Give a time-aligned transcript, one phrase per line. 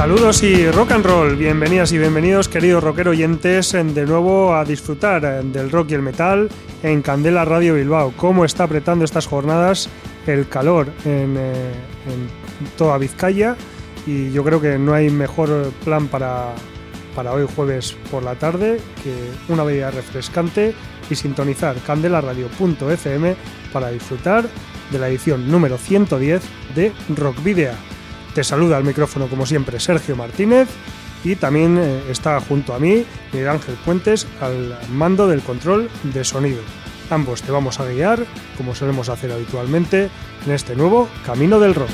[0.00, 5.44] Saludos y rock and roll, bienvenidas y bienvenidos queridos rockero oyentes de nuevo a disfrutar
[5.44, 6.48] del rock y el metal
[6.82, 8.14] en Candela Radio Bilbao.
[8.16, 9.90] ¿Cómo está apretando estas jornadas
[10.26, 11.72] el calor en, eh,
[12.06, 13.56] en toda Vizcaya?
[14.06, 16.46] Y yo creo que no hay mejor plan para,
[17.14, 19.12] para hoy jueves por la tarde que
[19.52, 20.74] una bebida refrescante
[21.10, 23.36] y sintonizar candelaradio.fm
[23.70, 24.48] para disfrutar
[24.90, 26.40] de la edición número 110
[26.74, 27.99] de Rock Video.
[28.34, 30.68] Te saluda al micrófono como siempre Sergio Martínez
[31.24, 36.24] y también eh, está junto a mí Miguel Ángel Puentes al mando del control de
[36.24, 36.62] sonido.
[37.10, 38.24] Ambos te vamos a guiar,
[38.56, 40.10] como solemos hacer habitualmente,
[40.46, 41.90] en este nuevo Camino del Rock.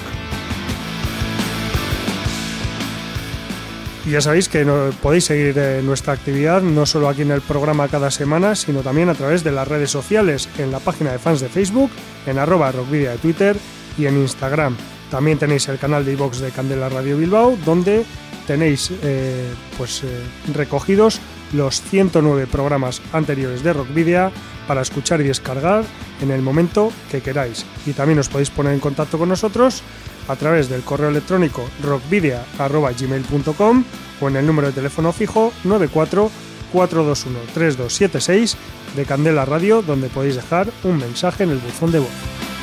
[4.05, 4.65] Y ya sabéis que
[5.03, 9.09] podéis seguir eh, nuestra actividad no solo aquí en el programa cada semana, sino también
[9.09, 11.91] a través de las redes sociales, en la página de fans de Facebook,
[12.27, 13.57] en arroba rockvidia de Twitter
[13.99, 14.77] y en Instagram.
[15.11, 18.05] También tenéis el canal de iVox de Candela Radio Bilbao, donde
[18.47, 20.09] tenéis eh, pues, eh,
[20.55, 21.21] recogidos
[21.53, 24.31] los 109 programas anteriores de Rockvidia
[24.67, 25.85] para escuchar y descargar
[26.21, 27.65] en el momento que queráis.
[27.87, 29.83] Y también os podéis poner en contacto con nosotros
[30.29, 33.85] a través del correo electrónico rockvidia.gmail.com
[34.21, 36.31] o en el número de teléfono fijo 94
[36.73, 38.57] 421 3276
[38.97, 42.56] de Candela Radio, donde podéis dejar un mensaje en el buzón de voz.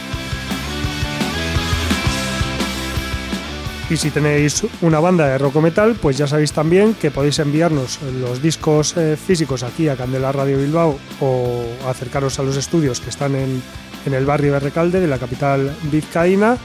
[3.93, 7.99] Y si tenéis una banda de rock metal, pues ya sabéis también que podéis enviarnos
[8.01, 13.11] los discos eh, físicos aquí a Candela Radio Bilbao o acercaros a los estudios que
[13.11, 13.61] están en,
[14.07, 16.57] en el barrio de Recalde, de la capital vizcaína.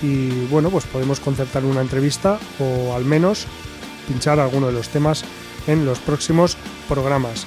[0.00, 3.46] Y bueno, pues podemos concertar una entrevista o al menos
[4.08, 5.22] pinchar alguno de los temas
[5.66, 6.56] en los próximos
[6.88, 7.46] programas.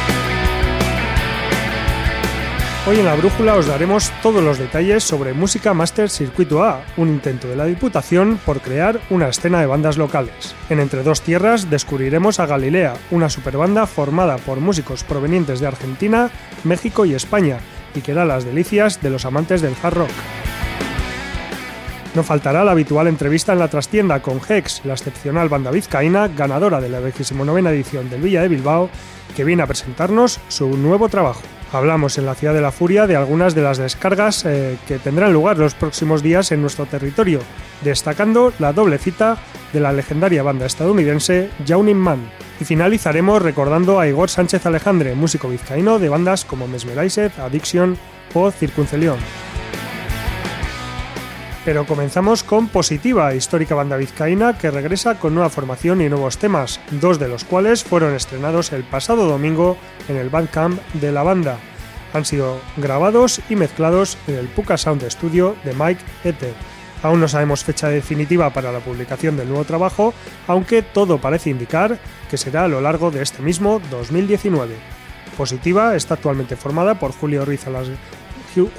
[2.87, 7.09] Hoy en la brújula os daremos todos los detalles sobre Música Master Circuito A, un
[7.09, 10.55] intento de la Diputación por crear una escena de bandas locales.
[10.67, 16.31] En Entre Dos Tierras descubriremos a Galilea, una superbanda formada por músicos provenientes de Argentina,
[16.63, 17.59] México y España,
[17.93, 20.11] y que da las delicias de los amantes del hard rock.
[22.13, 26.81] No faltará la habitual entrevista en la trastienda con Hex, la excepcional banda vizcaína, ganadora
[26.81, 28.89] de la 29 edición del Villa de Bilbao,
[29.33, 31.41] que viene a presentarnos su nuevo trabajo.
[31.71, 35.31] Hablamos en la Ciudad de la Furia de algunas de las descargas eh, que tendrán
[35.31, 37.39] lugar los próximos días en nuestro territorio,
[37.81, 39.37] destacando la doble cita
[39.71, 42.29] de la legendaria banda estadounidense Jaunin Man.
[42.59, 47.97] Y finalizaremos recordando a Igor Sánchez Alejandre, músico vizcaíno de bandas como Mesmerized, Addiction
[48.33, 49.17] o Circuncelión.
[51.63, 56.79] Pero comenzamos con Positiva, histórica banda vizcaína que regresa con nueva formación y nuevos temas,
[56.89, 59.77] dos de los cuales fueron estrenados el pasado domingo
[60.09, 61.59] en el Bandcamp de la banda.
[62.13, 66.55] Han sido grabados y mezclados en el Puka Sound Studio de Mike Ether.
[67.03, 70.15] Aún no sabemos fecha definitiva para la publicación del nuevo trabajo,
[70.47, 71.99] aunque todo parece indicar
[72.29, 74.75] que será a lo largo de este mismo 2019.
[75.37, 77.69] Positiva está actualmente formada por Julio Ruiz a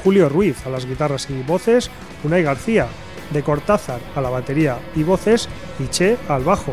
[0.02, 1.90] Julio Ruiz a las guitarras y voces,
[2.24, 2.86] Unai García
[3.32, 6.72] de Cortázar a la batería y voces y Che al bajo.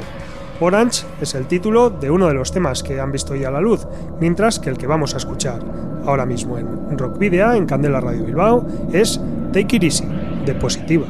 [0.60, 3.88] Orange es el título de uno de los temas que han visto ya la luz,
[4.20, 5.64] mientras que el que vamos a escuchar
[6.06, 9.22] ahora mismo en Rock Video, en Candela Radio Bilbao, es
[9.54, 10.06] Take It Easy,
[10.46, 11.08] de Positiva.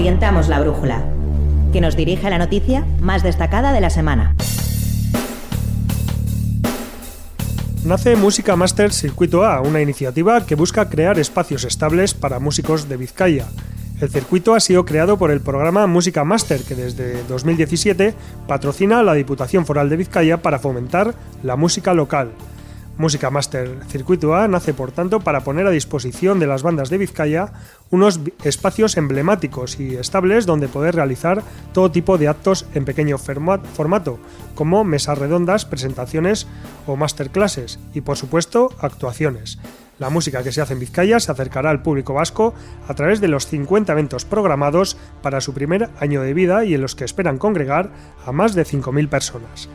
[0.00, 1.04] Orientamos la brújula,
[1.74, 4.34] que nos dirige a la noticia más destacada de la semana.
[7.84, 12.96] Nace Música Master Circuito A, una iniciativa que busca crear espacios estables para músicos de
[12.96, 13.44] Vizcaya.
[14.00, 18.14] El circuito ha sido creado por el programa Música Master, que desde 2017
[18.48, 22.30] patrocina a la Diputación Foral de Vizcaya para fomentar la música local.
[23.00, 26.98] Música Master Circuito A nace, por tanto, para poner a disposición de las bandas de
[26.98, 27.50] Vizcaya
[27.88, 31.42] unos espacios emblemáticos y estables donde poder realizar
[31.72, 34.18] todo tipo de actos en pequeño formato,
[34.54, 36.46] como mesas redondas, presentaciones
[36.86, 39.58] o masterclasses y, por supuesto, actuaciones.
[39.98, 42.52] La música que se hace en Vizcaya se acercará al público vasco
[42.86, 46.82] a través de los 50 eventos programados para su primer año de vida y en
[46.82, 47.92] los que esperan congregar
[48.26, 49.70] a más de 5.000 personas.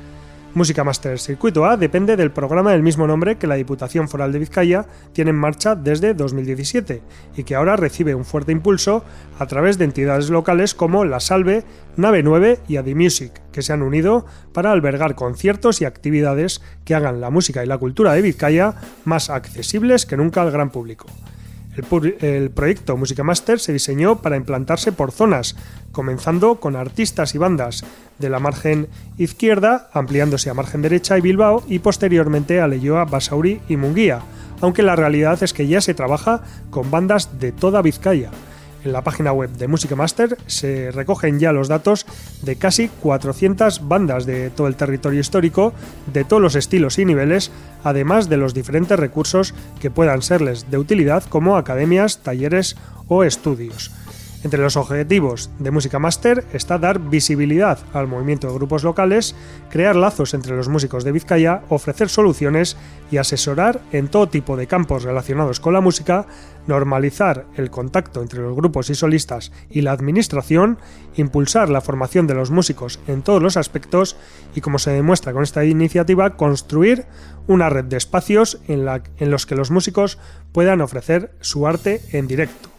[0.56, 4.40] Música Master Circuito A depende del programa del mismo nombre que la Diputación Foral de
[4.40, 7.02] Vizcaya tiene en marcha desde 2017
[7.36, 9.04] y que ahora recibe un fuerte impulso
[9.38, 11.66] a través de entidades locales como La Salve,
[11.98, 17.19] Nave 9 y Adimusic, que se han unido para albergar conciertos y actividades que hagan
[17.19, 21.08] la música y la cultura de Vizcaya más accesibles que nunca al gran público.
[21.75, 25.56] El, proyecto Música Master se diseñó para implantarse por zonas,
[25.92, 27.83] comenzando con artistas y bandas
[28.18, 28.88] de la margen
[29.18, 34.22] izquierda, ampliándose a margen derecha y Bilbao y posteriormente a Leyoa, Basauri y Munguía,
[34.62, 38.31] aunque la realidad es que ya se trabaja con bandas de toda Vizcaya.
[38.86, 42.06] En la página web de Música Master se recogen ya los datos
[42.44, 45.74] de casi 400 bandas de todo el territorio histórico,
[46.13, 47.51] de todos los estilos y niveles,
[47.84, 52.75] además de los diferentes recursos que puedan serles de utilidad como academias, talleres
[53.08, 53.92] o estudios.
[54.46, 59.34] Entre los objetivos de Música Master está dar visibilidad al movimiento de grupos locales,
[59.72, 62.77] crear lazos entre los músicos de Vizcaya, ofrecer soluciones
[63.10, 66.27] y asesorar en todo tipo de campos relacionados con la música,
[66.67, 70.77] normalizar el contacto entre los grupos y solistas y la administración,
[71.15, 74.17] impulsar la formación de los músicos en todos los aspectos
[74.55, 77.05] y, como se demuestra con esta iniciativa, construir
[77.48, 78.86] una red de espacios en,
[79.31, 80.17] los que los músicos
[80.51, 82.75] puedan ofrecer su arte en directo.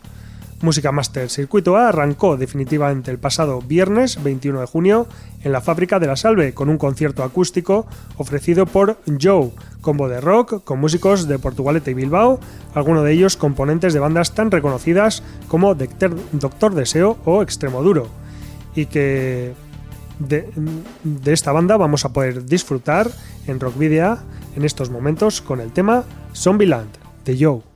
[0.62, 5.06] Música Master Circuito A arrancó definitivamente el pasado viernes 21 de junio
[5.44, 7.86] en la fábrica de la Salve con un concierto acústico
[8.16, 9.50] ofrecido por Joe,
[9.82, 12.40] combo de rock con músicos de Portugalete y Bilbao,
[12.74, 18.08] algunos de ellos componentes de bandas tan reconocidas como Doctor Deseo o Extremo Duro,
[18.74, 19.52] y que
[20.18, 20.48] de,
[21.26, 23.10] esta banda vamos a poder disfrutar
[23.46, 24.18] en Rock Video
[24.56, 26.88] en estos momentos con el tema Zombieland
[27.26, 27.75] de Joe.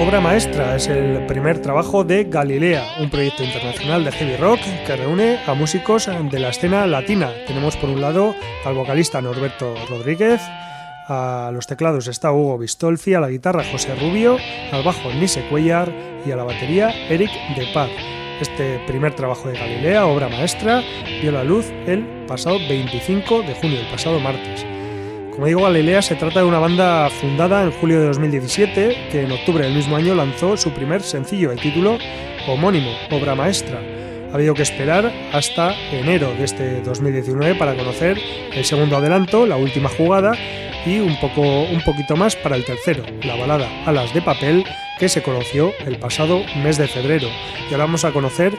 [0.00, 4.96] Obra Maestra es el primer trabajo de Galilea, un proyecto internacional de heavy rock que
[4.96, 7.30] reúne a músicos de la escena latina.
[7.46, 10.40] Tenemos por un lado al vocalista Norberto Rodríguez,
[11.06, 14.38] a los teclados está Hugo Bistolfi, a la guitarra José Rubio,
[14.72, 15.92] al bajo Nise Cuellar
[16.24, 17.90] y a la batería Eric De Paz.
[18.40, 20.82] Este primer trabajo de Galilea, obra maestra,
[21.20, 24.64] vio la luz el pasado 25 de junio, el pasado martes.
[25.40, 29.32] Como digo, Galilea se trata de una banda fundada en julio de 2017 que en
[29.32, 31.96] octubre del mismo año lanzó su primer sencillo de título
[32.46, 33.80] homónimo, Obra Maestra.
[34.30, 38.18] Ha habido que esperar hasta enero de este 2019 para conocer
[38.52, 40.34] el segundo adelanto, la última jugada,
[40.84, 44.62] y un, poco, un poquito más para el tercero, la balada Alas de Papel,
[45.00, 47.26] que se conoció el pasado mes de febrero.
[47.68, 48.52] Y ahora vamos a conocer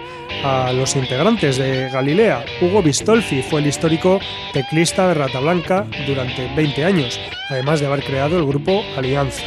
[0.44, 2.44] a los integrantes de Galilea.
[2.60, 4.20] Hugo Bistolfi fue el histórico
[4.52, 7.20] teclista de Rata Blanca durante 20 años,
[7.50, 9.44] además de haber creado el grupo Alianza.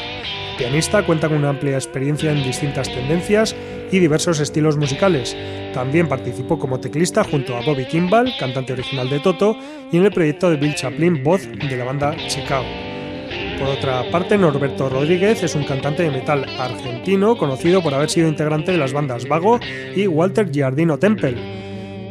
[0.57, 3.57] pianista, cuenta con una amplia experiencia en distintas tendencias
[3.91, 5.37] y diversos estilos musicales.
[5.75, 9.57] También participó como teclista junto a Bobby Kimball, cantante original de Toto,
[9.91, 12.84] y en el proyecto de Bill Chaplin, voz de la banda Chicago.
[13.59, 18.29] Por otra parte, Norberto Rodríguez es un cantante de metal argentino conocido por haber sido
[18.29, 19.61] integrante de las bandas Vago
[19.95, 21.37] y Walter Giardino Temple.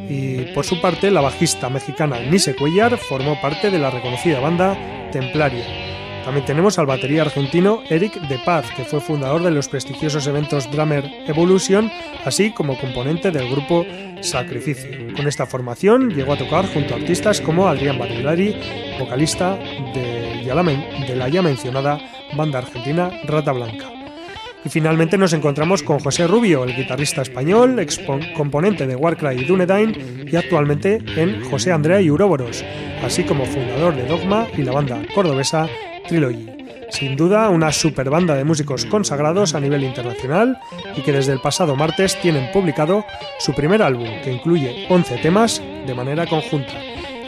[0.10, 4.78] Y por su parte, la bajista mexicana Nise Cuellar formó parte de la reconocida banda
[5.12, 5.83] Templaria.
[6.24, 10.72] También tenemos al batería argentino Eric De Paz, que fue fundador de los prestigiosos eventos
[10.72, 11.92] Drummer Evolution,
[12.24, 13.86] así como componente del grupo
[14.22, 14.90] Sacrificio.
[15.16, 18.56] Con esta formación llegó a tocar junto a artistas como Adrián Barilari,
[18.98, 19.58] vocalista
[19.94, 22.00] de la ya mencionada
[22.38, 23.92] banda argentina Rata Blanca.
[24.66, 28.00] Y finalmente nos encontramos con José Rubio, el guitarrista español, ex
[28.38, 32.64] componente de Warcry y Dunedain y actualmente en José Andrea y Uroboros,
[33.04, 35.68] así como fundador de Dogma y la banda cordobesa
[36.08, 36.50] Trilogy.
[36.90, 40.60] Sin duda, una super banda de músicos consagrados a nivel internacional
[40.96, 43.04] y que desde el pasado martes tienen publicado
[43.40, 46.74] su primer álbum, que incluye 11 temas de manera conjunta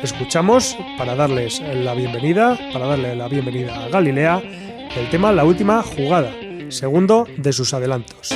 [0.06, 4.42] escuchamos para darles la bienvenida, para darle la bienvenida a Galilea,
[4.96, 6.32] el tema La última jugada,
[6.70, 8.36] segundo de sus adelantos.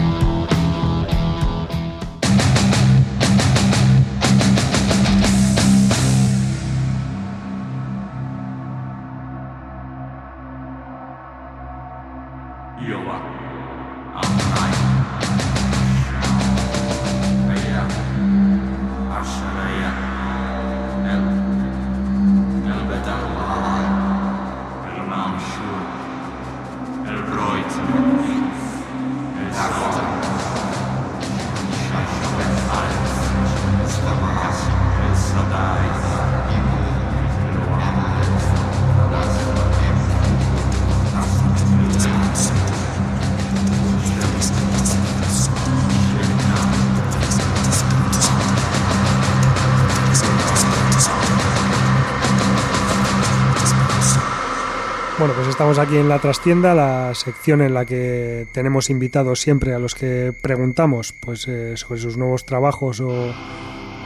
[55.81, 60.33] Aquí en la trastienda, la sección en la que tenemos invitados siempre a los que
[60.39, 63.33] preguntamos pues, eh, sobre sus nuevos trabajos o,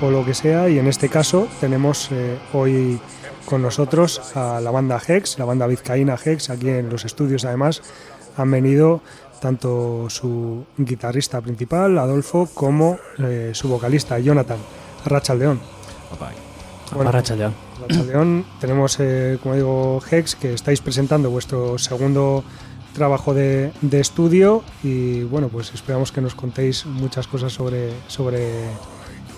[0.01, 0.69] lo que sea.
[0.69, 2.99] Y en este caso tenemos eh, hoy
[3.45, 7.81] con nosotros a la banda Hex, la banda vizcaína Hex, aquí en los estudios además
[8.37, 9.01] han venido
[9.41, 14.59] tanto su guitarrista principal, Adolfo, como eh, su vocalista, Jonathan,
[15.05, 15.59] Rachaldeón.
[16.95, 17.53] Bueno, Rachaldeón.
[18.07, 22.43] León tenemos, eh, como digo, Hex, que estáis presentando vuestro segundo
[22.93, 28.69] trabajo de, de, estudio y bueno, pues esperamos que nos contéis muchas cosas sobre, sobre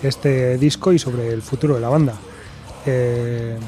[0.02, 2.14] este disco y sobre el futuro de la banda.
[2.86, 3.58] Eh,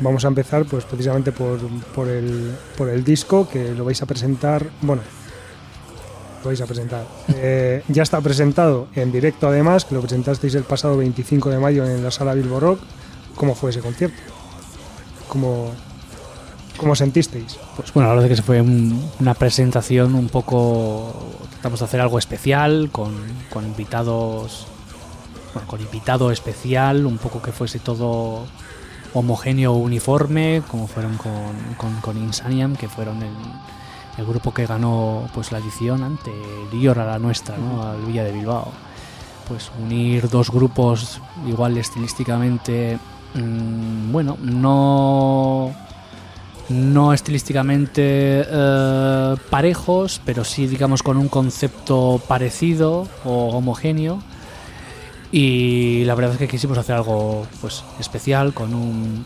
[0.00, 1.58] vamos a empezar pues precisamente por,
[1.94, 5.00] por, el, por el disco que lo vais a presentar, bueno,
[6.42, 7.06] lo vais a presentar.
[7.34, 11.86] Eh, ya está presentado en directo además, que lo presentasteis el pasado 25 de mayo
[11.86, 12.80] en la sala Bilbo Rock
[13.38, 14.20] ¿Cómo fue ese concierto?
[15.28, 15.70] ¿Cómo,
[16.76, 17.56] cómo sentisteis?
[17.76, 21.14] Pues bueno, la verdad es que se fue un, una presentación un poco...
[21.52, 23.14] Tratamos de hacer algo especial, con,
[23.50, 24.66] con invitados...
[25.54, 28.44] Bueno, con invitado especial, un poco que fuese todo
[29.14, 31.32] homogéneo, uniforme, como fueron con,
[31.76, 33.34] con, con Insaniam, que fueron el,
[34.18, 37.82] el, grupo que ganó pues la edición anterior a la nuestra, ¿no?
[37.82, 38.70] al Villa de Bilbao.
[39.46, 42.98] Pues unir dos grupos igual estilísticamente
[43.34, 45.74] mmm, bueno, no
[46.68, 54.22] no estilísticamente eh, parejos, pero sí digamos con un concepto parecido o homogéneo.
[55.30, 59.24] Y la verdad es que quisimos hacer algo pues especial con un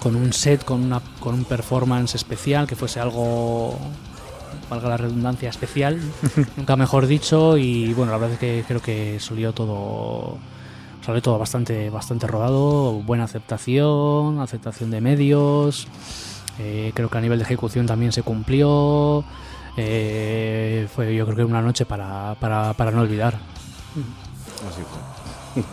[0.00, 3.78] con un set, con una con un performance especial que fuese algo
[4.68, 6.00] valga la redundancia especial,
[6.56, 10.38] nunca mejor dicho y bueno, la verdad es que creo que salió todo
[11.04, 15.86] sale todo bastante, bastante rodado, buena aceptación, aceptación de medios.
[16.58, 19.24] Eh, creo que a nivel de ejecución también se cumplió.
[19.76, 23.34] Eh, fue yo creo que una noche para, para, para no olvidar.
[24.68, 25.12] Así fue.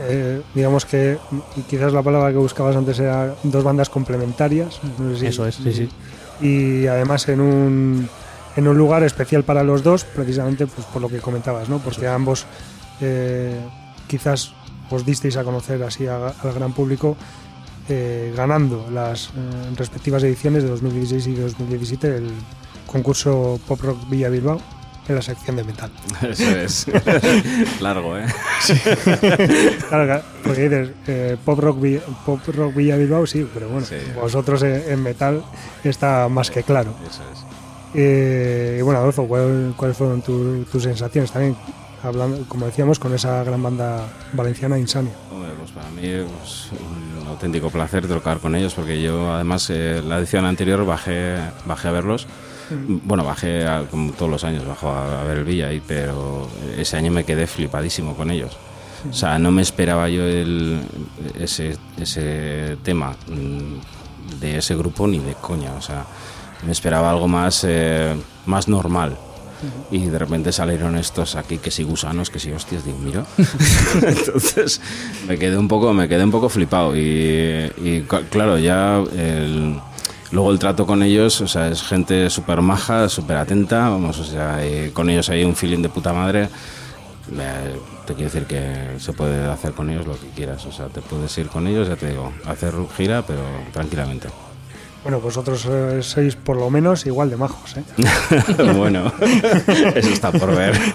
[0.02, 1.18] Eh, digamos que
[1.70, 4.80] quizás la palabra que buscabas antes era dos bandas complementarias.
[4.98, 5.90] No sé si, Eso es, sí, sí.
[6.42, 8.10] Y además en un,
[8.56, 11.80] en un lugar especial para los dos, precisamente pues, por lo que comentabas, ¿no?
[11.80, 12.46] porque ambos
[13.02, 13.60] eh,
[14.08, 14.54] quizás
[14.90, 17.16] os disteis a conocer así a, al gran público
[17.88, 19.32] eh, ganando las eh,
[19.76, 22.32] respectivas ediciones de 2016 y 2017 el
[22.86, 24.62] concurso Pop Rock Villa Bilbao
[25.08, 25.92] en la sección de metal.
[26.22, 26.86] Eso es.
[27.82, 28.28] Largo, ¿eh?
[28.62, 28.74] Sí.
[29.90, 31.80] claro, porque dices eh, Pop, Rock
[32.26, 33.96] Pop Rock Villa Bilbao, sí, pero bueno, sí.
[34.16, 35.44] vosotros en, en, metal
[35.84, 36.94] está más que claro.
[37.10, 37.50] Eso es.
[37.96, 41.56] Eh, y bueno, Adolfo, ¿cuáles cuál fueron tu, tus sensaciones también?
[42.04, 45.14] Hablando, como decíamos, con esa gran banda valenciana Insania.
[45.32, 46.70] Hombre, pues para mí es pues,
[47.22, 51.88] un auténtico placer tocar con ellos, porque yo además eh, la edición anterior bajé, bajé
[51.88, 52.28] a verlos.
[52.70, 53.00] Mm.
[53.04, 56.48] Bueno, bajé a, como todos los años, bajo a, a ver el Villa, y, pero
[56.78, 58.58] ese año me quedé flipadísimo con ellos.
[59.10, 60.82] O sea, no me esperaba yo el,
[61.40, 65.74] ese, ese tema mm, de ese grupo ni de coña.
[65.76, 66.06] O sea,
[66.66, 69.18] me esperaba algo más, eh, más normal
[69.92, 73.26] y de repente salieron estos aquí que si gusanos, que si hostias, digo, mira.
[74.08, 74.82] Entonces
[75.28, 79.80] me quedé un poco, me quedé un poco flipado y, y claro, ya el,
[80.32, 84.24] luego el trato con ellos, o sea, es gente súper maja, súper atenta, vamos, o
[84.24, 84.60] sea,
[84.94, 86.50] con ellos hay un feeling de puta madre.
[88.06, 91.00] Te quiero decir que se puede hacer con ellos lo que quieras, o sea, te
[91.00, 93.42] puedes ir con ellos, ya te digo, hacer gira, pero
[93.72, 94.30] tranquilamente.
[95.04, 97.84] Bueno, vosotros eh, sois por lo menos igual de majos, ¿eh?
[98.76, 99.12] bueno,
[99.96, 100.78] eso está por ver.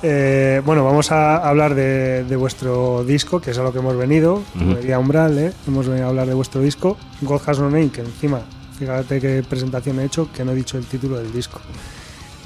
[0.00, 3.96] Eh, bueno, vamos a hablar de, de vuestro disco, que es a lo que hemos
[3.96, 4.44] venido.
[4.54, 5.52] Diría Umbral, ¿eh?
[5.66, 6.96] hemos venido a hablar de vuestro disco.
[7.22, 8.42] God Has No Name, que encima,
[8.78, 11.60] fíjate qué presentación he hecho, que no he dicho el título del disco.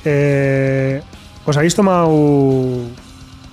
[0.05, 1.03] Eh,
[1.45, 2.09] os habéis tomado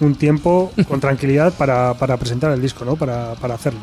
[0.02, 2.96] un tiempo con tranquilidad para, para presentar el disco, ¿no?
[2.96, 3.80] Para, para hacerlo.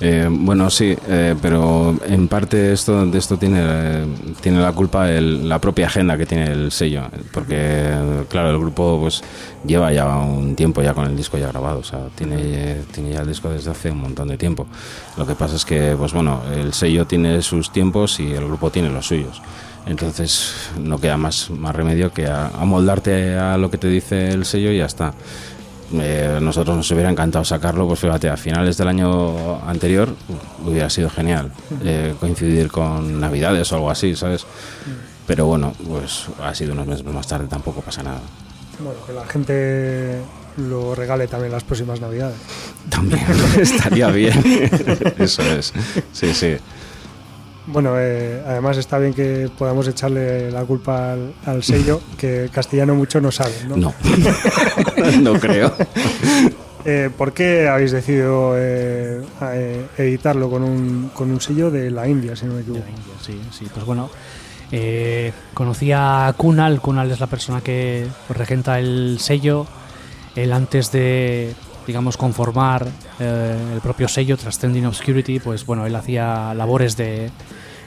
[0.00, 4.06] Eh, bueno, sí, eh, pero en parte esto, de esto tiene,
[4.40, 7.02] tiene la culpa el- la propia agenda que tiene el sello,
[7.32, 7.90] porque
[8.28, 9.22] claro, el grupo pues
[9.66, 13.20] lleva ya un tiempo ya con el disco ya grabado, o sea, tiene, tiene ya
[13.20, 14.66] el disco desde hace un montón de tiempo.
[15.18, 18.70] Lo que pasa es que, pues bueno, el sello tiene sus tiempos y el grupo
[18.70, 19.40] tiene los suyos.
[19.86, 24.44] Entonces no queda más, más remedio que a- amoldarte a lo que te dice el
[24.44, 25.12] sello y ya está.
[25.92, 30.14] Eh, nosotros nos hubiera encantado sacarlo, pues fíjate, a finales del año anterior
[30.64, 31.50] hubiera sido genial
[31.84, 34.46] eh, coincidir con Navidades o algo así, ¿sabes?
[35.26, 38.20] Pero bueno, pues ha sido unos meses más tarde, tampoco pasa nada.
[38.78, 40.20] Bueno, que la gente
[40.56, 42.36] lo regale también las próximas Navidades.
[42.88, 43.24] También
[43.60, 44.42] estaría bien.
[45.18, 45.72] Eso es.
[46.12, 46.56] Sí, sí.
[47.66, 52.94] Bueno, eh, además está bien que podamos echarle la culpa al, al sello, que castellano
[52.94, 53.76] mucho no saben, ¿no?
[53.76, 53.94] No.
[55.20, 55.72] no creo.
[56.84, 62.08] Eh, ¿Por qué habéis decidido eh, eh, editarlo con un, con un sello de la
[62.08, 62.84] India, si no me De equivoco?
[62.86, 63.66] la India, sí, sí.
[63.72, 64.08] Pues bueno,
[64.72, 66.80] eh, conocí a Kunal.
[66.80, 69.66] Kunal es la persona que pues, regenta el sello.
[70.34, 71.54] Él antes de,
[71.86, 72.86] digamos, conformar
[73.20, 77.30] eh, el propio sello, Transcending Obscurity, pues bueno, él hacía labores de,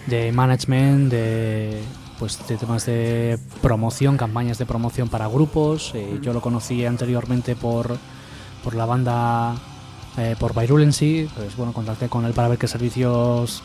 [0.08, 1.82] de management, de
[2.20, 5.92] pues de temas de promoción, campañas de promoción para grupos.
[5.96, 7.98] Eh, yo lo conocí anteriormente por,
[8.64, 9.56] por la banda
[10.18, 13.64] eh, por Virulency, pues bueno, contacté con él para ver qué servicios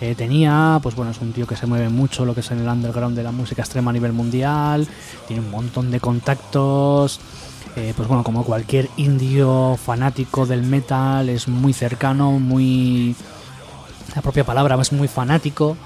[0.00, 2.60] eh, tenía, pues bueno, es un tío que se mueve mucho lo que es en
[2.60, 4.88] el underground de la música extrema a nivel mundial,
[5.28, 7.20] tiene un montón de contactos,
[7.76, 13.14] eh, pues bueno, como cualquier indio fanático del metal, es muy cercano, muy...
[14.14, 15.76] La propia palabra es muy fanático.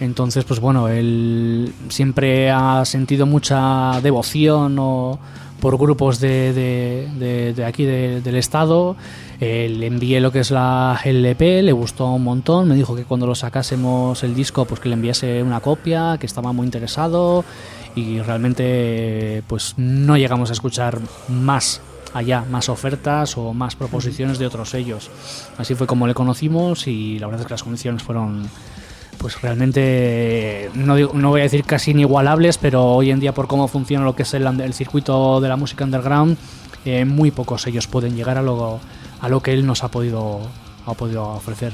[0.00, 5.18] Entonces, pues bueno, él siempre ha sentido mucha devoción o
[5.60, 8.96] por grupos de, de- de- de aquí de- del estado.
[9.40, 12.68] Eh, le envié lo que es la LP, le gustó un montón.
[12.68, 16.26] Me dijo que cuando lo sacásemos el disco, pues que le enviase una copia, que
[16.26, 17.44] estaba muy interesado.
[17.94, 21.80] Y realmente, pues no llegamos a escuchar más
[22.14, 25.10] allá, más ofertas o más proposiciones de otros sellos.
[25.58, 28.48] Así fue como le conocimos y la verdad es que las condiciones fueron
[29.18, 33.46] pues realmente no, digo- no voy a decir casi inigualables, pero hoy en día por
[33.46, 36.36] cómo funciona lo que es el, el circuito de la música underground,
[36.84, 38.80] eh, muy pocos ellos pueden llegar a lo,
[39.20, 40.40] a lo que él nos ha podido,
[40.86, 41.72] ha podido ofrecer.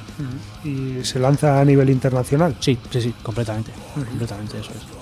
[0.64, 2.54] Y se lanza a nivel internacional.
[2.61, 4.97] Sí, sí, sí, completamente, completamente eso es.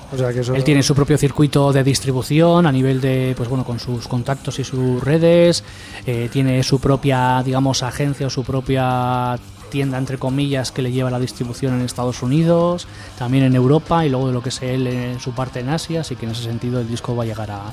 [0.54, 4.58] Él tiene su propio circuito de distribución a nivel de, pues bueno, con sus contactos
[4.58, 5.64] y sus redes.
[6.06, 9.38] eh, tiene su propia, digamos, agencia o su propia
[9.68, 12.86] tienda, entre comillas, que le lleva la distribución en Estados Unidos,
[13.18, 16.02] también en Europa y luego de lo que es él en su parte en Asia.
[16.02, 17.72] Así que en ese sentido el disco va a llegar a,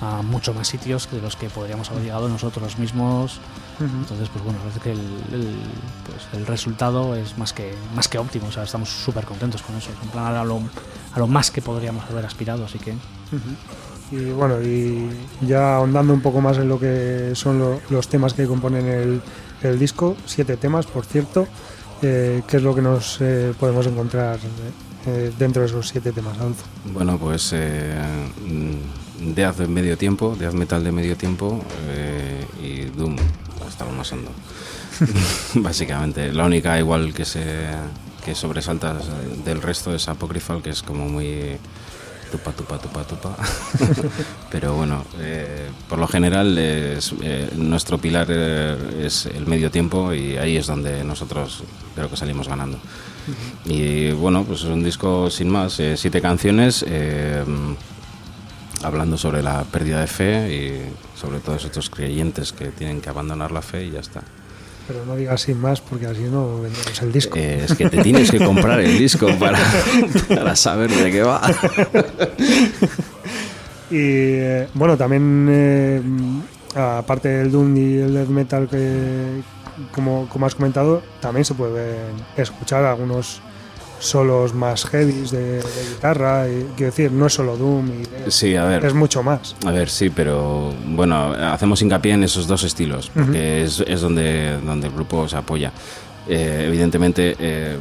[0.00, 3.38] a mucho más sitios que de los que podríamos haber llegado nosotros mismos.
[3.80, 4.98] Entonces, pues bueno, parece que el,
[5.32, 5.56] el-
[6.06, 8.48] pues el resultado es más que, más que óptimo.
[8.48, 9.90] O sea, estamos súper contentos con eso.
[10.02, 10.60] En plan, a lo,
[11.12, 12.64] a lo más que podríamos haber aspirado.
[12.64, 12.94] Así que,
[14.12, 15.08] Y bueno, y
[15.46, 19.22] ya ahondando un poco más en lo que son lo- los temas que componen el,
[19.62, 21.46] el disco, siete temas, por cierto,
[22.02, 24.38] eh, ¿qué es lo que nos eh, podemos encontrar
[25.06, 26.64] eh, dentro de esos siete temas, Adolfo?
[26.92, 27.94] Bueno, pues eh,
[29.20, 33.16] Death de medio tiempo, Death Metal de medio tiempo eh, y Doom
[33.86, 34.30] lo más hondo.
[35.54, 37.68] Básicamente, la única igual que se
[38.24, 38.98] que sobresalta
[39.44, 41.56] del resto es Apocryphal, que es como muy
[42.30, 43.36] tupa, tupa, tupa, tupa.
[44.50, 50.36] Pero bueno, eh, por lo general es, eh, nuestro pilar es el medio tiempo y
[50.36, 52.78] ahí es donde nosotros creo que salimos ganando.
[53.64, 56.84] Y bueno, pues es un disco sin más, eh, siete canciones
[58.82, 63.52] hablando sobre la pérdida de fe y sobre todos estos creyentes que tienen que abandonar
[63.52, 64.22] la fe y ya está.
[64.88, 67.38] Pero no digas sin más, porque así no vendemos el disco.
[67.38, 69.58] Eh, es que te tienes que comprar el disco para,
[70.28, 71.40] para saber de qué va.
[73.90, 76.00] Y eh, bueno, también eh,
[76.76, 79.42] aparte del Doom y el Death Metal que
[79.92, 83.42] como, como has comentado, también se pueden escuchar algunos
[84.00, 86.48] solos más heavies de, de guitarra.
[86.48, 88.84] Y, quiero decir, no es solo Doom, y Sí, a ver.
[88.84, 89.54] es mucho más.
[89.64, 94.58] A ver, sí, pero bueno, hacemos hincapié en esos dos estilos, porque es, es donde,
[94.64, 95.72] donde el grupo se apoya.
[96.28, 97.76] Eh, evidentemente, eh,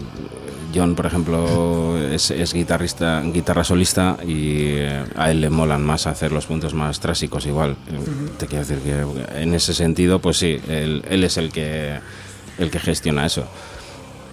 [0.73, 6.05] John, por ejemplo, es, es, guitarrista, guitarra solista y eh, a él le molan más
[6.05, 7.75] hacer los puntos más trásicos igual.
[8.37, 11.99] Te quiero decir que en ese sentido, pues sí, él, él es el que,
[12.59, 13.47] el que gestiona eso.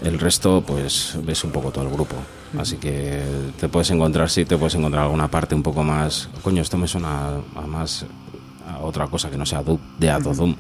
[0.03, 2.17] El resto, pues, ves un poco todo el grupo.
[2.59, 3.23] Así que
[3.59, 6.29] te puedes encontrar, sí, te puedes encontrar alguna parte un poco más.
[6.43, 8.07] Coño, esto me suena a más
[8.69, 9.63] a otra cosa que no sea
[9.99, 10.55] de Adodum.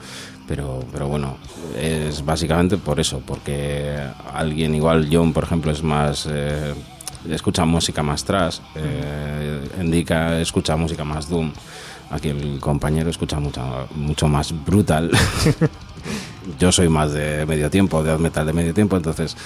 [0.47, 1.37] Pero, pero bueno,
[1.77, 3.99] es básicamente por eso, porque
[4.33, 6.29] alguien igual, John, por ejemplo, es más.
[6.31, 6.73] Eh,
[7.29, 11.53] escucha música más trash, eh, Indica escucha música más doom.
[12.11, 15.11] Aquí el compañero escucha mucho, mucho más brutal.
[16.59, 19.37] Yo soy más de medio tiempo, de metal de medio tiempo, entonces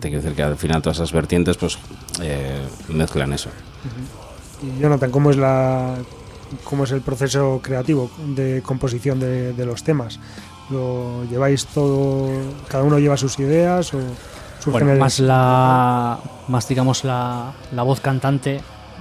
[0.00, 1.78] te quiero decir que al final todas esas vertientes pues
[2.20, 3.50] eh, mezclan eso.
[4.62, 5.96] Y Jonathan, ¿cómo es la
[6.64, 10.18] cómo es el proceso creativo de composición de, de, los temas?
[10.70, 12.28] ¿Lo lleváis todo,
[12.68, 14.00] cada uno lleva sus ideas o
[14.66, 16.18] bueno, más la
[16.48, 18.60] más digamos la, la, voz cantante,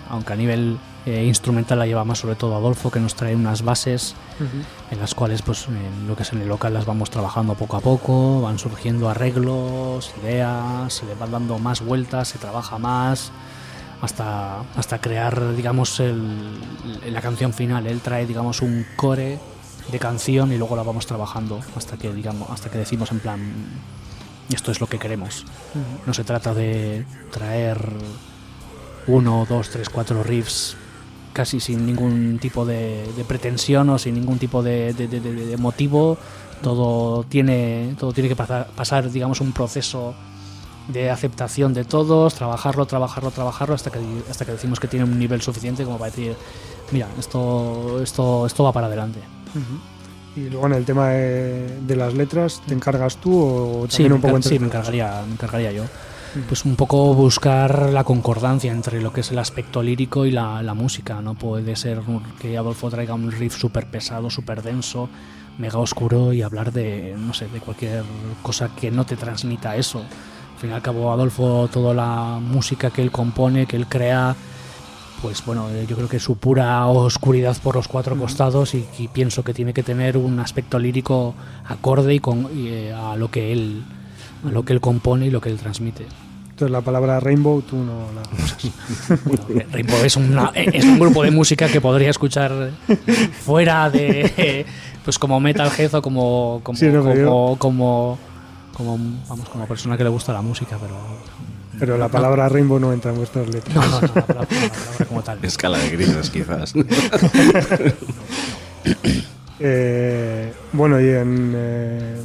[0.10, 3.62] aunque a nivel eh, instrumental la lleva más sobre todo Adolfo, que nos trae unas
[3.64, 4.94] bases uh -huh.
[4.94, 7.78] en las cuales pues en lo que es en el local las vamos trabajando poco
[7.78, 13.32] a poco, van surgiendo arreglos, ideas, se le van dando más vueltas, se trabaja más
[14.02, 16.60] hasta, hasta crear, digamos, el,
[17.08, 17.88] la canción final.
[17.88, 19.40] Él trae, digamos, un core
[19.92, 23.40] de canción y luego la vamos trabajando hasta que, digamos, hasta que decimos en plan,
[24.54, 25.46] esto es lo que queremos.
[25.74, 26.08] Uh -huh.
[26.08, 27.78] No se trata de traer
[29.08, 30.76] uno, dos, tres, cuatro riffs
[31.34, 36.18] casi sin ningún tipo de, de pretensión o sin ningún tipo de, de, de, motivo.
[36.62, 40.14] Todo tiene, todo tiene que pasar, pasar, digamos, un proceso
[40.88, 45.18] de aceptación de todos, trabajarlo, trabajarlo, trabajarlo hasta que hasta que decimos que tiene un
[45.18, 46.36] nivel suficiente como para decir,
[46.92, 49.20] mira, esto esto esto va para adelante.
[49.56, 49.94] Uh -huh.
[50.36, 54.20] Y luego en el tema de, de, las letras, ¿te encargas tú o sí, un
[54.20, 55.84] poco sí, me encargaría, me encargaría yo.
[56.48, 60.64] Pues un poco buscar la concordancia entre lo que es el aspecto lírico y la,
[60.64, 61.22] la música.
[61.22, 62.02] No puede ser
[62.42, 65.10] que Adolfo traiga un riff súper pesado, súper denso,
[65.60, 68.04] mega oscuro y hablar de, no sé, de cualquier
[68.42, 70.00] cosa que no te transmita eso.
[70.00, 74.36] Al fin y al cabo Adolfo toda la música que él compone que él crea
[75.22, 79.44] pues bueno yo creo que su pura oscuridad por los cuatro costados y, y pienso
[79.44, 81.34] que tiene que tener un aspecto lírico
[81.66, 83.84] acorde y, con, y eh, a lo que él
[84.46, 86.06] a lo que él compone y lo que él transmite
[86.64, 88.72] entonces la palabra Rainbow tú no la usas.
[89.26, 92.72] bueno, Rainbow es, una, es un grupo de música que podría escuchar
[93.42, 94.66] fuera de
[95.04, 98.18] pues como Metalhead o como como, sí, no, como, como
[98.74, 98.98] como
[99.28, 100.96] vamos como persona que le gusta la música pero
[101.80, 103.76] pero la palabra no, rainbow no entra en vuestras letras.
[103.76, 105.40] No, no, no la, palabra, la palabra como tal.
[105.44, 106.74] Escala de grises quizás.
[109.66, 112.18] Eh, bueno y en eh,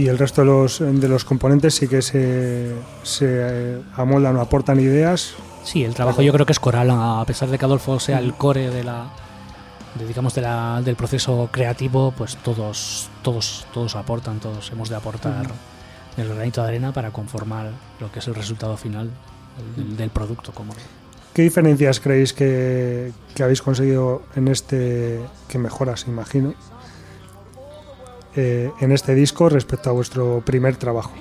[0.00, 4.40] y el resto de los, de los componentes sí que se, se eh, amoldan o
[4.40, 5.34] aportan ideas.
[5.62, 8.32] Sí el trabajo yo creo que es coral a pesar de que Adolfo sea el
[8.32, 9.10] core de la
[9.96, 14.96] de, digamos de la, del proceso creativo pues todos todos todos aportan todos hemos de
[14.96, 16.22] aportar uh -huh.
[16.22, 19.10] el granito de arena para conformar lo que es el resultado final
[19.76, 20.72] del, del producto como
[21.34, 26.54] ¿Qué diferencias creéis que, que, habéis conseguido en este que mejoras imagino
[28.36, 31.12] eh, en este disco respecto a vuestro primer trabajo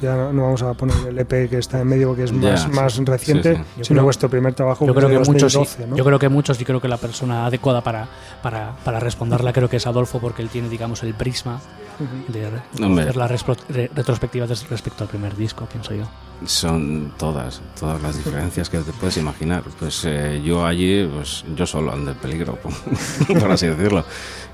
[0.00, 2.66] ya no, no, vamos a poner el EP que está en medio que es más,
[2.66, 3.84] yeah, más reciente, sí, sí.
[3.84, 4.86] sino creo, vuestro primer trabajo.
[4.86, 5.96] Yo creo que 2012, muchos, ¿no?
[5.96, 8.08] yo creo que muchos y creo que la persona adecuada para,
[8.42, 11.60] para, para responderla creo que es Adolfo porque él tiene digamos el prisma
[12.28, 16.04] de hacer la retrospectiva respecto al primer disco, pienso yo.
[16.44, 19.64] Son todas, todas las diferencias que te puedes imaginar.
[19.80, 22.56] Pues eh, yo allí, pues yo solo ando en peligro,
[23.40, 24.04] por así decirlo,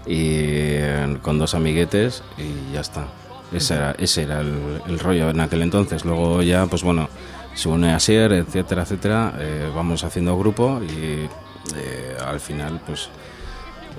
[0.07, 3.07] y eh, con dos amiguetes y ya está
[3.53, 6.05] ese era, ese era el, el, rollo en aquel entonces.
[6.05, 7.09] Luego ya, pues bueno,
[7.55, 9.35] se une a Sier, etcétera, etcétera.
[9.39, 11.29] Eh, vamos haciendo grupo y
[11.77, 13.09] eh, al final, pues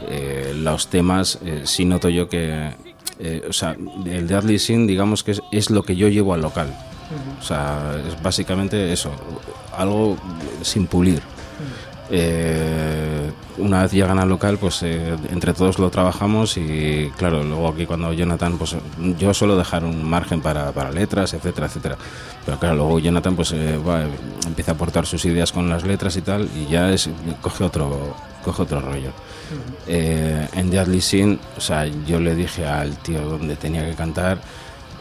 [0.10, 2.74] eh, los temas, sí noto yo que,
[3.48, 3.76] o sea,
[4.06, 6.76] el Deadly Sin, digamos que es, es, lo que yo llevo al local.
[7.40, 9.12] O sea, es básicamente eso,
[9.78, 10.18] algo
[10.64, 11.22] sin pulir.
[12.12, 17.70] Eh, una vez llegan al local, pues eh, entre todos lo trabajamos y claro, luego
[17.70, 18.76] aquí cuando Jonathan, pues
[19.18, 21.98] yo suelo dejar un margen para, para letras, etcétera, etcétera.
[22.46, 24.04] Pero claro, luego Jonathan pues eh, va,
[24.46, 27.10] empieza a aportar sus ideas con las letras y tal y ya es,
[27.42, 29.10] coge otro coge otro rollo.
[29.10, 30.50] Uh -huh.
[30.54, 34.40] en Deadly Sin, o sea, yo le dije al tío donde tenía que cantar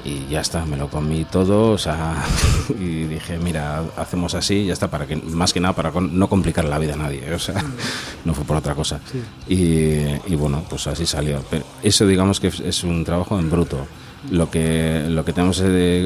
[0.05, 2.23] y ya está, me lo comí todo, o sea,
[2.79, 6.67] y dije, mira, hacemos así, ya está, para que, más que nada para no complicar
[6.67, 7.65] la vida a nadie, o sea,
[8.25, 9.01] no fue por otra cosa.
[9.11, 9.23] Sí.
[9.55, 11.43] Y, y, bueno, pues así salió.
[11.51, 13.87] Pero eso digamos que es un trabajo en bruto.
[14.31, 15.63] Lo que, lo que tenemos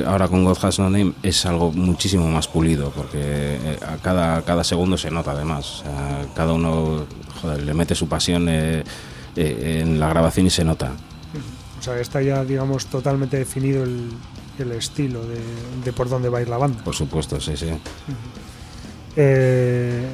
[0.07, 4.43] ahora con God Has No Name es algo muchísimo más pulido, porque eh, a cada,
[4.43, 5.81] cada segundo se nota además.
[5.81, 7.07] O sea, cada uno
[7.41, 8.83] joder, le mete su pasión eh,
[9.37, 10.93] eh, en la grabación y se nota.
[11.79, 14.11] O sea, está ya, digamos, totalmente definido el,
[14.59, 15.39] el estilo de,
[15.85, 16.83] de por dónde va a ir la banda.
[16.83, 17.69] Por supuesto, sí, sí.
[19.17, 20.07] Eh,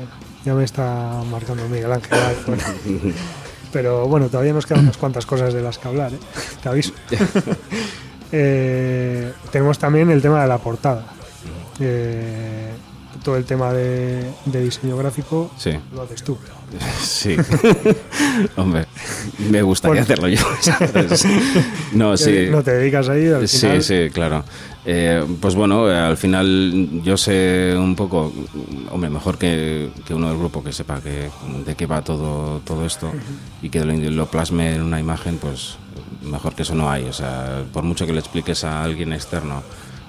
[0.44, 2.18] ya me está marcando Miguel Ángel.
[3.72, 6.18] Pero bueno, todavía nos quedan unas cuantas cosas de las que hablar, ¿eh?
[6.62, 6.92] te aviso.
[8.36, 11.06] Eh, tenemos también el tema de la portada.
[11.78, 12.63] Eh,
[13.24, 15.70] todo el tema de, de diseño gráfico Sí.
[15.94, 16.38] lo haces tú.
[17.00, 17.36] Sí.
[18.56, 18.86] Hombre,
[19.50, 20.28] me gustaría Bueno.
[20.28, 20.40] hacerlo yo.
[21.92, 22.48] No, sí.
[22.50, 23.82] No te dedicas ahí al Sí, final.
[23.82, 24.44] sí, claro.
[24.86, 28.32] Eh, pues bueno, eh, al final yo sé un poco,
[28.90, 31.30] hombre, mejor que, que uno del grupo que sepa que,
[31.64, 33.10] de qué va todo, todo esto
[33.62, 35.76] y que lo, lo plasme en una imagen, pues
[36.22, 37.04] mejor que eso no hay.
[37.04, 39.62] O sea, por mucho que le expliques a alguien externo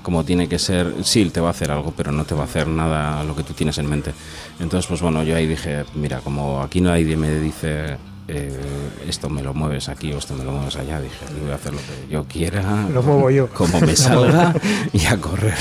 [0.06, 2.45] cómo tiene que ser, sí, te va a hacer algo, pero no te va a
[2.45, 4.14] hacer nada lo que tú tienes en mente.
[4.60, 7.97] Entonces, pues bueno, yo ahí dije, mira, como aquí nadie me dice...
[8.28, 8.60] eh,
[9.08, 11.74] esto me lo mueves aquí o esto me lo mueves allá dije voy a hacer
[11.74, 13.47] lo que yo quiera Lo muevo yo.
[13.53, 14.53] como me salga
[14.93, 15.53] y a correr.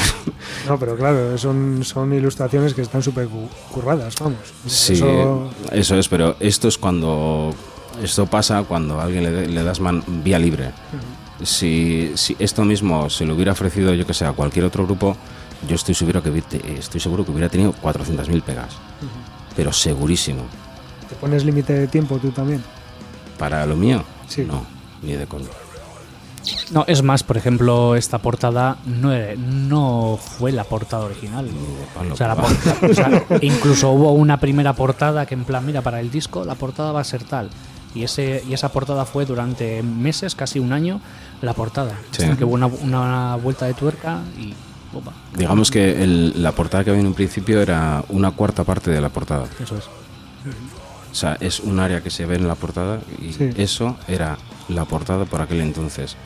[0.67, 4.39] No, pero claro, son, son ilustraciones que están súper cu- curradas, vamos.
[4.67, 5.97] Sí, Eso- eso...
[5.97, 7.55] es, pero esto es cuando
[8.03, 10.71] esto pasa cuando a alguien le, le das man- vía libre.
[11.43, 15.17] Si, si esto mismo se lo hubiera ofrecido, yo que sé, a cualquier otro grupo,
[15.69, 16.43] yo estoy seguro que,
[16.79, 18.75] estoy seguro que hubiera tenido 400.000 pegas.
[19.57, 20.43] Pero segurísimo.
[21.09, 22.63] ¿Te pones límite de tiempo tú también?
[23.39, 24.45] Para lo mío, Sí.
[24.45, 24.65] no,
[25.03, 25.47] ni de coña.
[26.73, 31.49] No, es más, por ejemplo, esta portada no, era- no fue la portada original.
[32.13, 36.01] O sea, la o sea, incluso hubo una primera portada que en plan, mira, para
[36.01, 37.49] el disco la portada va a ser tal.
[37.95, 41.01] Y, ese, y esa portada fue durante meses, casi un año,
[41.43, 41.95] la portada.
[42.11, 42.27] Sí.
[42.37, 44.53] Que hubo una, una vuelta de tuerca y...
[44.97, 48.91] opa, Digamos que el- la portada que había en un principio era una cuarta parte
[48.91, 49.47] de la portada.
[49.63, 49.85] eso es.
[51.11, 53.51] O sea, es un área que se ve en la portada y Sí.
[53.57, 54.37] eso era
[54.69, 56.17] la portada por aquel entonces.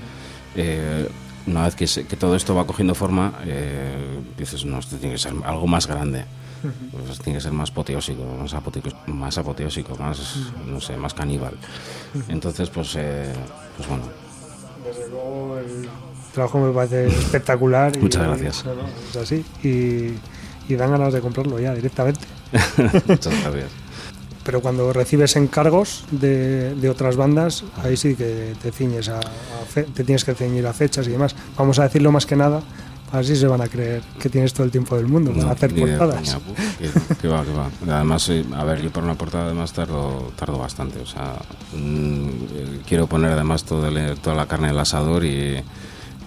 [0.57, 1.09] Eh,
[1.47, 5.14] una vez que, se- que todo esto va cogiendo forma, eh, dices, no, esto tiene
[5.14, 6.25] que ser algo más grande.
[6.92, 10.20] Pues tiene que ser más apoteósico, más apoteósico, más, apoteósico, más,
[10.66, 11.54] no sé, más caníbal.
[12.28, 13.32] Entonces, pues, eh,
[13.76, 14.04] pues bueno,
[14.84, 15.88] Desde luego el
[16.32, 17.96] trabajo me parece espectacular.
[17.96, 18.64] y- Muchas gracias.
[18.64, 19.44] no, no, es así.
[19.62, 22.20] Y, y dan ganas de comprarlo ya directamente.
[23.06, 23.70] muchas gracias.
[24.44, 29.22] Pero cuando recibes encargos de, de otras bandas, ahí sí que te ciñes a, a
[29.68, 31.36] fe- te tienes que ceñir a fechas y demás.
[31.56, 32.62] Vamos a decirlo más que nada,
[33.12, 35.72] así se van a creer que tienes todo el tiempo del mundo para No, hacer
[35.72, 36.34] ni de portadas.
[36.34, 36.44] coña,
[36.78, 37.70] que, que va, que va.
[37.96, 40.98] Además, eh, a ver, yo por una portada además tardo, tardo bastante.
[41.00, 41.34] O sea,
[41.74, 45.62] mm, eh, quiero poner además todo el- toda la carne del asador y,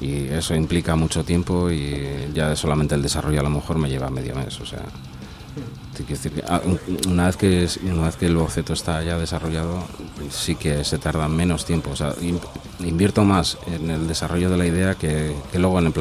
[0.01, 4.09] y eso implica mucho tiempo y ya solamente el desarrollo a lo mejor me lleva
[4.09, 4.59] medio mes.
[4.59, 4.81] O sea,
[6.07, 6.79] decir que, ah, un-
[7.11, 9.83] una, vez que, una vez que el boceto está ya desarrollado,
[10.31, 11.91] sí que se tarda menos tiempo.
[11.91, 12.39] O sea, in-
[12.79, 15.91] invierto más en el desarrollo de la idea que, que luego en el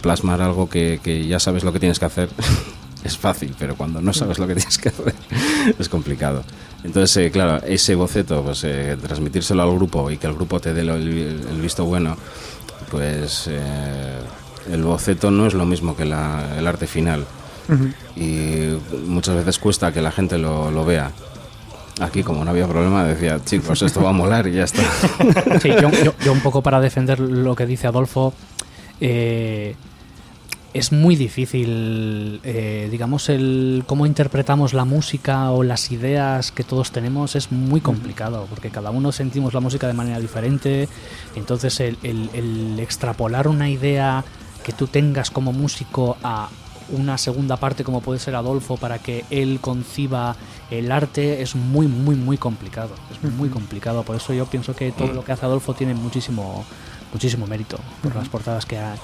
[0.00, 2.28] Plasmar algo que, que ya sabes lo que tienes que hacer
[3.04, 5.14] es fácil, pero cuando no sabes lo que tienes que hacer
[5.78, 6.42] es complicado.
[6.84, 10.72] Entonces, eh, claro, ese boceto, pues eh, transmitírselo al grupo y que el grupo te
[10.74, 11.08] dé lo- el,
[11.50, 12.16] el visto bueno,
[12.90, 14.18] pues eh,
[14.70, 17.24] el boceto no es lo mismo que la- el arte final.
[18.14, 18.76] Y
[19.06, 21.10] muchas veces cuesta que la gente lo, lo vea.
[22.00, 24.82] Aquí, como no había problema, decía, chicos, esto va a molar y ya está.
[25.60, 28.32] Sí, yo, yo- yo un poco para defender lo que dice Adolfo,
[29.00, 29.74] eh,
[30.74, 36.92] es muy difícil, eh, digamos, el cómo interpretamos la música o las ideas que todos
[36.92, 40.86] tenemos es muy complicado, porque cada uno sentimos la música de manera diferente,
[41.34, 44.22] entonces el, el- el extrapolar una idea
[44.64, 46.48] que tú tengas como músico a
[46.90, 50.36] una segunda parte como puede ser Adolfo para que él conciba
[50.70, 52.90] el arte es muy muy muy complicado.
[53.10, 54.02] Es muy complicado.
[54.04, 56.64] Por eso yo pienso que todo lo que hace Adolfo tiene muchísimo
[57.12, 58.94] muchísimo mérito por las portadas que ha,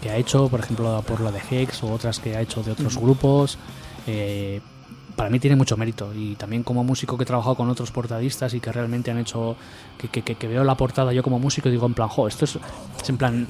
[0.00, 2.72] que ha hecho por ejemplo por la de Hex o otras que ha hecho de
[2.72, 3.58] otros grupos.
[4.06, 4.60] Eh,
[5.16, 8.54] para mí tiene mucho mérito y también como músico que he trabajado con otros portadistas
[8.54, 9.56] y que realmente han hecho
[9.98, 12.44] que, que- que- veo la portada yo como músico y digo en plan jo esto
[12.44, 12.56] es,
[13.02, 13.48] es en plan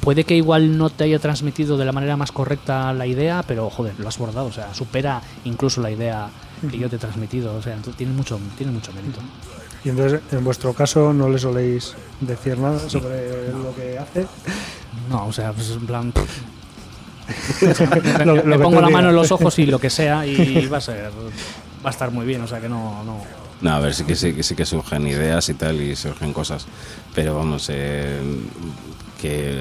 [0.00, 3.68] puede que igual no te haya transmitido de la manera más correcta la idea pero
[3.68, 6.30] joder lo has bordado o sea supera incluso la idea
[6.70, 9.20] que yo te he transmitido o sea entonces tiene mucho tiene mucho mérito
[9.84, 14.26] Y entonces, en vuestro caso, no le soléis decir nada sobre lo que hace.
[15.10, 16.12] no o sea pues en plan
[18.24, 21.10] Lo- pongo la mano en los ojos y lo que sea y va a ser
[21.84, 23.18] va a estar muy bien o sea que no no
[23.60, 26.32] No, a ver, sí que, sí, que sí que surgen ideas y tal, y surgen
[26.32, 26.66] cosas.
[27.14, 28.18] Pero vamos, eh,
[29.20, 29.54] que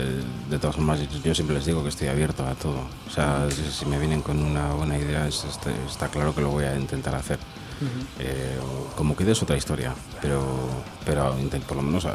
[0.49, 2.81] de todas formas yo siempre les digo que estoy abierto a todo.
[3.07, 6.41] O sea, si, si me vienen con una buena idea, es- está, está claro que
[6.41, 7.37] lo voy a intentar hacer.
[8.19, 8.57] Eh,
[8.95, 10.43] como que es otra historia, pero,
[11.05, 11.35] pero
[11.67, 12.09] por lo menos eh,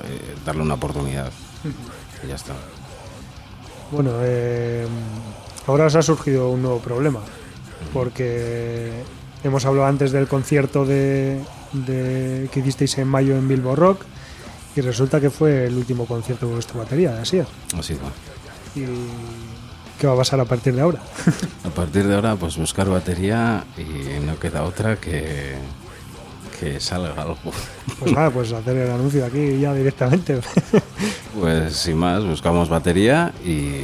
[0.45, 1.31] darle una oportunidad.
[2.23, 2.55] Y ya está.
[3.91, 4.87] Bueno, eh,
[5.67, 7.21] ahora os ha surgido un nuevo problema,
[7.93, 9.03] porque
[9.45, 11.41] hemos hablado antes del concierto de,
[11.73, 14.03] de- que hicisteis en mayo en Bilbo Rock
[14.75, 17.47] y resulta que fue el último concierto de vuestra batería de Asia.
[17.79, 17.97] Así.
[18.75, 18.85] ¿Y
[19.99, 21.01] qué va a pasar a partir de ahora?
[21.65, 25.55] A partir de ahora, pues buscar batería y no queda otra que,
[26.61, 27.37] que salga algo.
[27.99, 30.41] Pues nada, pues hacer el anuncio aquí ya directamente.
[31.39, 33.77] Pues sin más, buscamos batería y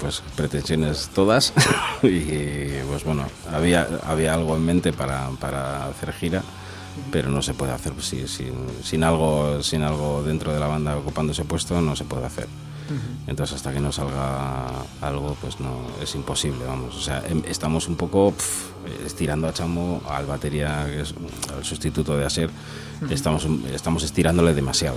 [0.00, 1.52] pues pretensiones todas.
[2.02, 6.42] y pues bueno, había, había algo en mente para, para hacer gira,
[7.10, 10.96] pero no se puede hacer si- sin, sin, algo, sin algo dentro de la banda
[10.96, 12.46] ocupando ese puesto, no se puede hacer.
[13.26, 14.66] Entonces hasta que no salga
[15.00, 16.96] algo, pues no es imposible, vamos.
[16.96, 18.32] O sea, em- estamos un poco
[19.04, 21.14] estirando a Chamo, al batería, que es
[21.56, 22.50] al sustituto de Aser,
[23.10, 24.96] estamos, estamos estirándole demasiado,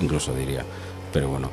[0.00, 0.64] incluso diría.
[1.12, 1.50] Pero bueno,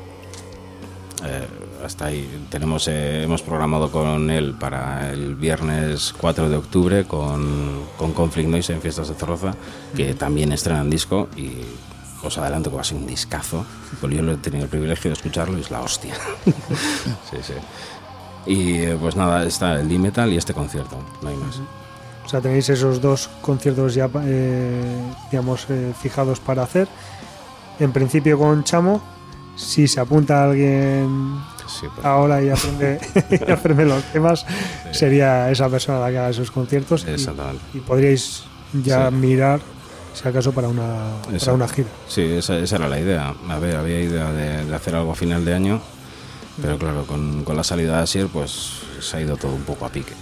[1.24, 1.46] eh,
[1.84, 2.46] hasta ahí.
[2.50, 8.48] Tenemos, eh, hemos programado con él para el viernes 4 de octubre con, con Conflict
[8.48, 9.54] Noise en Fiestas de Zorroza,
[9.96, 11.50] que también estrenan disco y
[12.26, 13.64] os adelanto que va a ser un discazo,
[14.00, 16.14] porque yo lo he tenido el privilegio de escucharlo y es la hostia.
[17.30, 17.54] sí, sí.
[18.46, 21.60] Y eh, pues nada, está el D-Metal y este concierto, no hay más.
[22.24, 26.88] O sea, tenéis esos dos conciertos ya, eh, digamos, eh, fijados para hacer.
[27.78, 29.02] En principio con Chamo,
[29.56, 33.00] si se apunta alguien Sí, pues, ahora y aprende,
[33.46, 34.44] y aprende los temas,
[34.92, 37.04] sería esa persona la que haga esos conciertos.
[37.06, 37.62] y- Exactamente.
[37.74, 39.14] Y, podríais ya Sí.
[39.14, 39.60] mirar,
[40.14, 41.54] si acaso, para una, para Exacto.
[41.54, 41.88] una gira.
[42.08, 43.34] Sí, esa, esa era la idea.
[43.48, 45.80] A ver, había idea de, de hacer algo a final de año,
[46.60, 49.86] pero claro, con, con la salida de Asier, pues se ha ido todo un poco
[49.86, 50.12] a pique.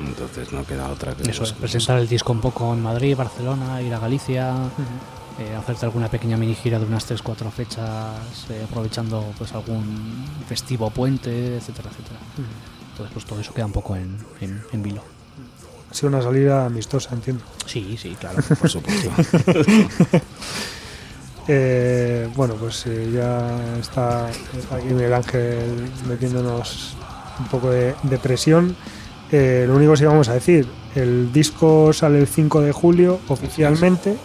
[0.00, 3.82] Entonces no queda otra que Eso, pues, presentar el disco un poco en Madrid, Barcelona,
[3.82, 4.54] ir a Galicia,
[5.38, 10.88] eh, hacerte alguna pequeña mini gira de unas 3-4 fechas, eh, aprovechando pues algún festivo
[10.88, 12.18] puente, etcétera, etcétera.
[12.92, 15.02] Entonces, pues todo eso queda un poco en, en, en vilo.
[15.96, 17.42] Sido una salida amistosa, entiendo.
[17.64, 18.42] Sí, sí, claro.
[18.60, 19.10] por supuesto.
[21.48, 26.96] Eh, bueno, pues eh, ya está, aquí Miguel Ángel metiéndonos
[27.38, 28.74] un poco de, de presión.
[29.30, 30.66] Eh, lo único que sí vamos a decir,
[30.96, 34.16] el disco sale el 5 de julio oficialmente,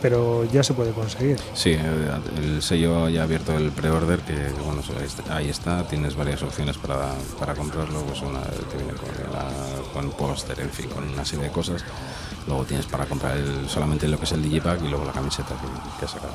[0.00, 1.38] pero ya se puede conseguir.
[1.54, 4.34] Sí, eh, el sello ya ha abierto el pre-order, que
[4.64, 8.92] bueno, ahí está- ahí está, tienes varias opciones para, para comprarlo, pues una te viene
[8.94, 11.84] con, la- con póster, en fin, con una serie de cosas.
[12.46, 15.48] Luego tienes para comprar el- solamente lo que es el digipack y luego la camiseta
[15.50, 16.32] que, que ha sacado.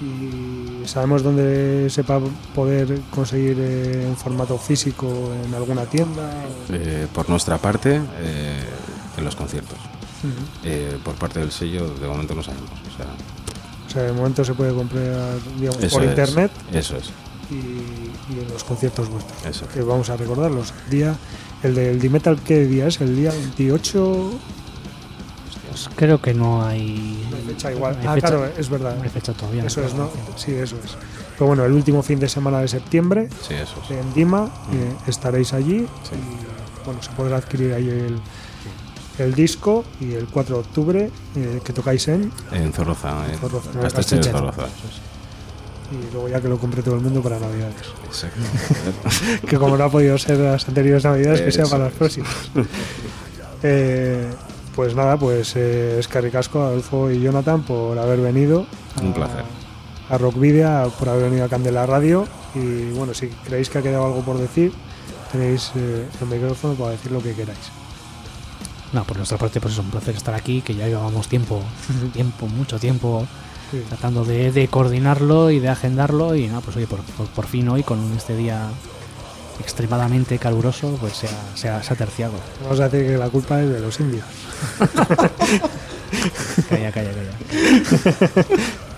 [0.00, 2.20] Y sabemos dónde se va a
[2.54, 6.30] poder conseguir eh, en formato físico en alguna tienda.
[6.70, 8.60] Eh, por nuestra parte, eh,
[9.16, 9.78] en los conciertos.
[10.64, 12.70] Eh, por parte del sello, de momento no sabemos.
[12.70, 13.06] O sea,
[13.86, 17.10] O sea, de momento se puede comprar digamos, por es, internet Eso es.
[17.50, 17.54] y,
[18.34, 19.44] y en los conciertos vuestros.
[19.46, 19.66] Eso.
[19.68, 20.72] que vamos a recordarlos.
[20.90, 21.14] Día,
[21.62, 23.00] el del D-Metal, ¿qué día es?
[23.00, 24.30] ¿El día 28?
[25.70, 27.26] Pues creo que no hay.
[27.30, 27.94] No fecha igual.
[27.94, 28.96] no hay Ah, fecha- claro, es verdad.
[28.96, 29.64] no hay fecha todavía.
[29.64, 30.08] Eso es, ¿no?
[30.36, 30.96] Sí, eso es.
[31.36, 33.90] Pero bueno, el último fin de semana de septiembre Sí, eso es.
[33.90, 36.14] en Dima eh, estaréis allí Sí.
[36.14, 38.20] y bueno, se podrá adquirir ahí el,
[39.18, 43.70] el disco y el 4 de octubre eh, que tocáis en En Zorroza, en Zorroza,
[43.72, 44.22] en.
[44.24, 44.66] Zorroza.
[45.92, 47.76] y luego ya que lo compre todo el mundo para Navidades.
[48.06, 48.40] Exacto.
[49.46, 52.30] que como no ha podido ser las anteriores navidades, que sea para las próximas.
[53.66, 54.28] Eh,
[54.76, 58.66] pues nada, pues eh, es que ricasco a Adolfo y Jonathan por haber venido.
[59.00, 59.44] Un a- placer.
[60.10, 62.26] A Rockvidia, por haber venido a Candela Radio.
[62.54, 64.70] Y bueno, si creéis que ha quedado algo por decir,
[65.32, 67.58] tenéis eh, el micrófono para decir lo que queráis.
[68.94, 71.60] No, por nuestra parte, pues es un placer estar aquí, que ya llevamos tiempo,
[72.14, 73.26] tiempo, mucho tiempo
[73.70, 73.82] Sí.
[73.88, 77.68] tratando de, de coordinarlo y de agendarlo y no, pues oye, por, por, por fin
[77.68, 78.68] hoy con este día
[79.58, 82.34] extremadamente caluroso, pues se ha, se ha- se ha terciado.
[82.62, 84.24] Vamos a decir que la culpa es de los indios.
[86.68, 88.44] Calla, calla, calla.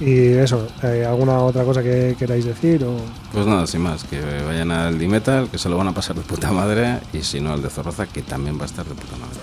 [0.00, 2.82] Y eso, eh, ¿alguna otra cosa que queráis decir?
[2.84, 2.96] O...
[3.32, 6.22] Pues nada, sin más, que vayan al D-Metal, que se lo van a pasar de
[6.22, 9.16] puta madre, y si no, al de Zorroza, que también va a estar de puta
[9.18, 9.38] madre.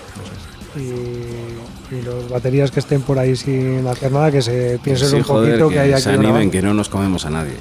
[0.75, 5.15] Y, y los baterías que estén por ahí sin hacer nada, que se piensen Sí,
[5.17, 7.55] un joder, poquito que, que hay aquí se animen, que no nos comemos a nadie.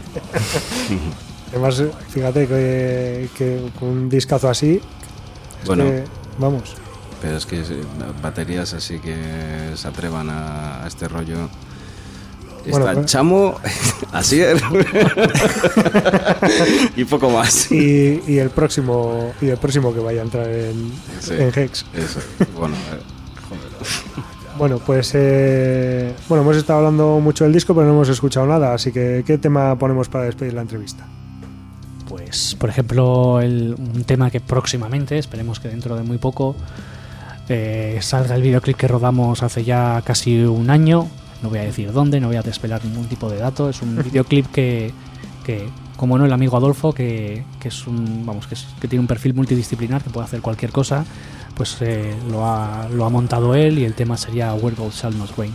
[1.53, 4.81] Además, fíjate que, que con un discazo así,
[5.67, 5.85] Bueno.
[5.85, 6.05] que,
[6.39, 6.75] vamos,
[7.23, 7.63] pero es que
[8.23, 9.17] baterías así que
[9.75, 11.49] se atrevan a, este rollo.
[12.67, 13.55] Está pues- Chamo,
[14.13, 14.41] así
[16.97, 17.71] y poco más.
[17.71, 20.93] Y, el próximo y el próximo que vaya a entrar en,
[21.31, 21.87] Hex.
[21.95, 22.21] Eso.
[22.59, 23.01] Bueno, eh,
[24.59, 28.73] Bueno, pues eh, bueno, hemos estado hablando mucho del disco, pero no hemos escuchado nada,
[28.73, 31.07] así que ¿qué tema ponemos para despedir la entrevista?
[32.09, 36.57] Pues, por ejemplo, un tema que próximamente, esperemos que dentro de muy poco,
[37.49, 41.09] eh, salga el videoclip que rodamos hace ya casi un año.
[41.43, 43.69] No voy a decir dónde, no voy a despelar ningún tipo de dato.
[43.69, 44.93] Es un videoclip que,
[45.45, 49.35] que como no el amigo Adolfo, que, es un, vamos, que, que, tiene un perfil
[49.35, 51.05] multidisciplinar, que puede hacer cualquier cosa,
[51.55, 55.17] pues eh, lo, ha, lo ha montado él y el tema sería Where Gold Shall
[55.17, 55.55] Not Rain.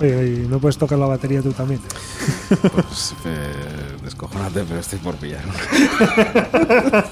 [0.00, 1.80] Oye, ¿no puedes tocar la batería tú también?
[2.48, 3.52] Pues eh,
[4.02, 5.42] descojonate, pero estoy por pillar.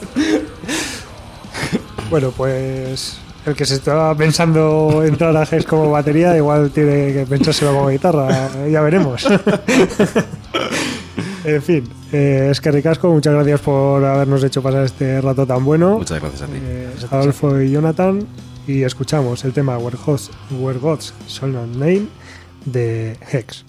[2.11, 7.27] bueno, pues el que se estaba pensando entrar a GES como batería, igual tiene que
[7.29, 9.27] pensárselo como guitarra, ya veremos.
[11.45, 15.65] en fin, eh, es que ricasco, muchas gracias por habernos hecho pasar este rato tan
[15.65, 15.99] bueno.
[15.99, 16.59] Muchas gracias a ti.
[16.63, 18.27] Eh, Adolfo y Jonathan,
[18.67, 22.09] y escuchamos el tema Where, Gods, Where Gods Shall Not Name
[22.67, 23.65] de Hex.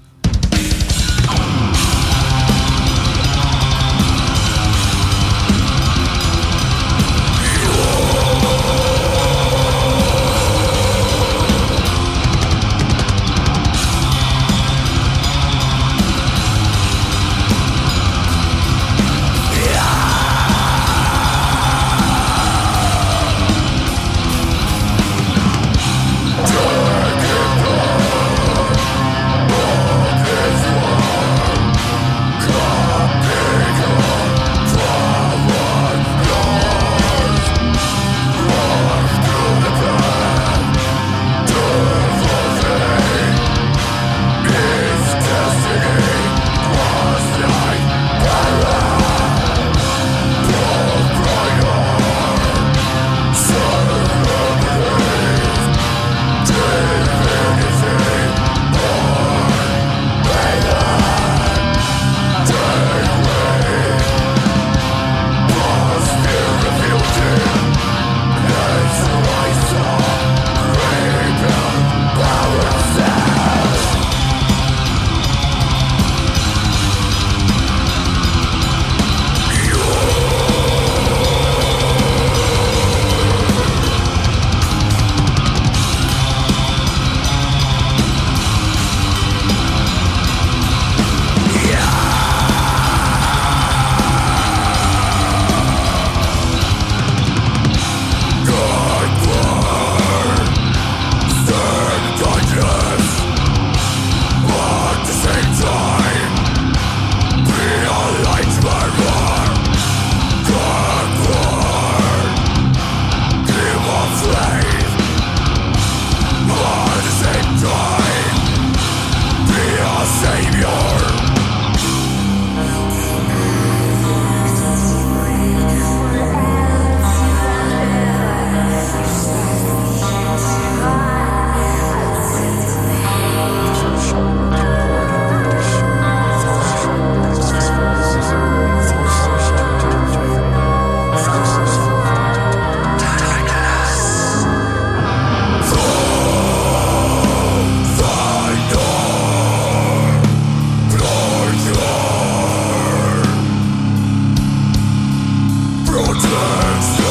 [156.24, 157.11] turns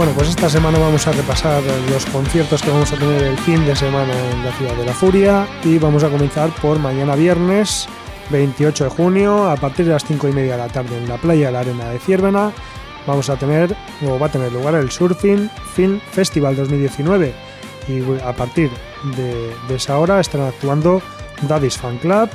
[0.00, 3.66] Bueno, pues esta semana vamos a repasar los conciertos que vamos a tener el fin
[3.66, 7.86] de semana en la ciudad de la Furia y vamos a comenzar por mañana viernes
[8.30, 11.18] 28 de junio a partir de las 5 y media de la tarde en la
[11.18, 12.50] playa de la Arena de Ciervena
[13.06, 13.76] vamos a tener
[14.08, 17.34] o va a tener lugar el Surfing Film Festival 2019
[17.86, 18.70] y a partir
[19.18, 21.02] de, esa hora estarán actuando
[21.42, 22.30] Daddy's Fan Club,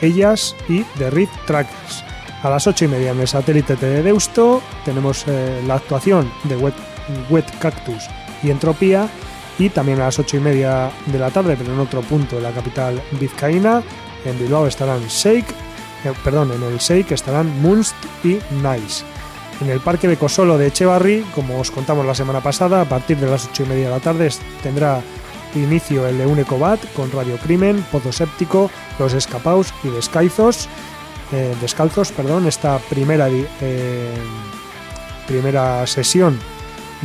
[0.00, 2.09] ellas y The Reed Trackers.
[2.42, 4.62] A las 8 y media en el satélite de Deusto.
[4.84, 6.74] Tenemos eh, la actuación de Wet,
[7.28, 8.08] Wet, Cactus
[8.42, 9.08] y Entropía.
[9.58, 12.42] Y también a las 8 y media de la tarde, pero en otro punto de
[12.42, 13.82] la capital vizcaína,
[14.24, 15.50] en Bilbao estarán Shake,
[16.04, 19.04] eh, perdón, en el Shake estarán Munst y Nice.
[19.60, 23.28] En el Parque Becosolo de Echevarri, como os contamos la semana pasada, a partir de
[23.28, 24.30] las 8 y media de la tarde
[24.62, 25.02] tendrá
[25.54, 30.70] inicio el Eunecobat con Radio Crimen, Pozo Séptico, Los Escapaus y Descaizos
[31.32, 34.14] eh, descalzos, perdón, esta primera, eh,
[35.26, 36.38] primera sesión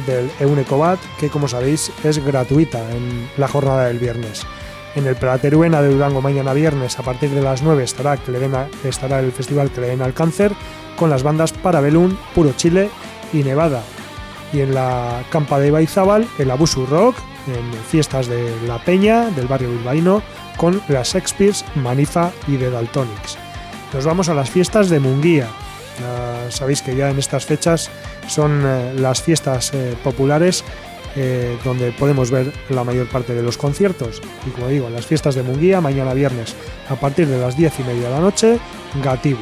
[0.07, 4.45] del Eunecobat, que como sabéis es gratuita en la jornada del viernes.
[4.95, 8.17] En el Prateruena de Durango mañana viernes a partir de las 9 estará,
[8.84, 10.53] estará el festival que al cáncer
[10.97, 12.89] con las bandas Parabellum, Puro Chile
[13.34, 13.84] y Nevada.
[14.53, 17.15] Y en la Campa de Baizábal el Abusu Rock,
[17.47, 20.23] en fiestas de La Peña, del barrio bilbaíno,
[20.57, 23.44] con las Shakespeare's, Manifa y The Daltonics
[23.95, 25.47] nos vamos a las fiestas de Munguía.
[26.49, 27.89] sabéis que ya en estas fechas
[28.27, 30.65] son eh, las fiestas eh, populares
[31.15, 34.21] eh, donde podemos ver la mayor parte de los conciertos.
[34.45, 36.55] Y como digo, las fiestas de Munguía, mañana viernes
[36.89, 38.59] a partir de las 10 y media de la noche,
[39.01, 39.39] Gatibu.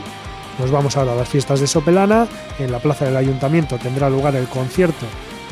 [0.59, 2.27] Nos vamos ahora a las fiestas de Sopelana.
[2.59, 5.07] En la plaza del ayuntamiento tendrá lugar el concierto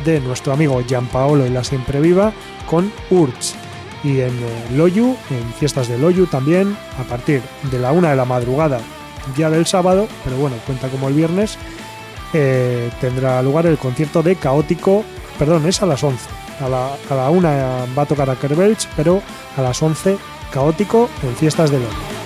[0.05, 0.79] de nuestro amigo
[1.11, 2.33] Paolo y la Siempre Viva
[2.67, 3.60] con Urch
[4.03, 8.15] y en eh, Loyu, en fiestas de Loyu también, a partir de la una de
[8.15, 8.79] la madrugada
[9.37, 11.57] ya del sábado, pero bueno, cuenta como el viernes,
[12.33, 15.03] eh, tendrá lugar el concierto de Caótico,
[15.37, 16.19] perdón, es a las 11.
[16.61, 19.21] A la, a la una va a tocar a Kerbelch, pero
[19.57, 20.17] a las 11
[20.51, 22.20] Caótico en fiestas de Loyu.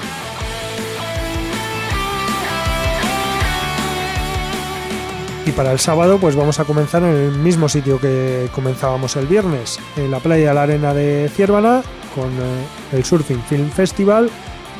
[5.45, 9.27] Y para el sábado pues vamos a comenzar en el mismo sitio que comenzábamos el
[9.27, 11.83] viernes, en la playa la arena de Ciervana,
[12.15, 14.31] con eh, el Surfing Film Festival,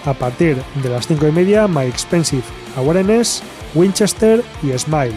[0.06, 2.44] a partir de las 5 y media, My Expensive
[2.78, 3.44] Awareness,
[3.76, 5.14] Winchester y Smile.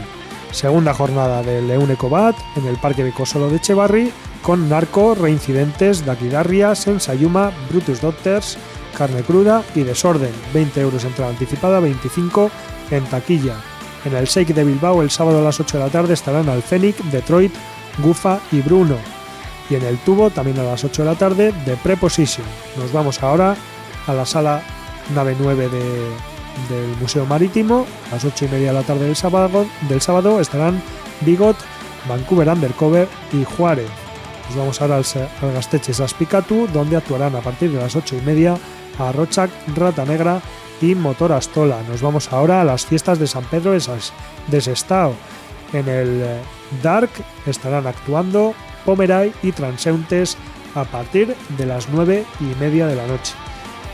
[0.50, 6.74] Segunda jornada del Eunecobat en el Parque de Cosolo de Chevarri, con Narco, Reincidentes, Dakidarria,
[6.74, 8.58] Sensayuma, Brutus Doctors,
[8.96, 10.32] Carne Cruda y Desorden.
[10.52, 12.50] 20 euros entrada anticipada, 25
[12.90, 13.56] en taquilla.
[14.04, 16.96] En el Shake de Bilbao el sábado a las 8 de la tarde estarán Alcenic,
[17.04, 17.52] Detroit,
[17.98, 18.96] Gufa y Bruno.
[19.70, 22.46] Y en el tubo, también a las 8 de la tarde, The Preposition.
[22.76, 23.56] Nos vamos ahora
[24.06, 24.62] a la sala
[25.14, 27.86] nave 9 del Museo Marítimo.
[28.10, 30.80] A las 8 y media de la tarde del sábado, del sábado estarán
[31.22, 31.56] Bigot,
[32.08, 33.88] Vancouver Undercover y Juárez.
[34.48, 35.04] Nos vamos ahora al,
[35.42, 38.56] al Gasteches Aspicatu, donde actuarán a partir de las 8 y media
[38.98, 40.40] a Rochak, Rata Negra
[40.80, 41.78] y Motor Astola.
[41.88, 45.14] Nos vamos ahora a las fiestas de San Pedro de Sestao.
[45.72, 46.40] En el eh,
[46.82, 47.10] Dark
[47.46, 48.54] estarán actuando
[48.84, 50.36] Pomeray y Transeuntes
[50.74, 53.34] a partir de las 9 y media de la noche.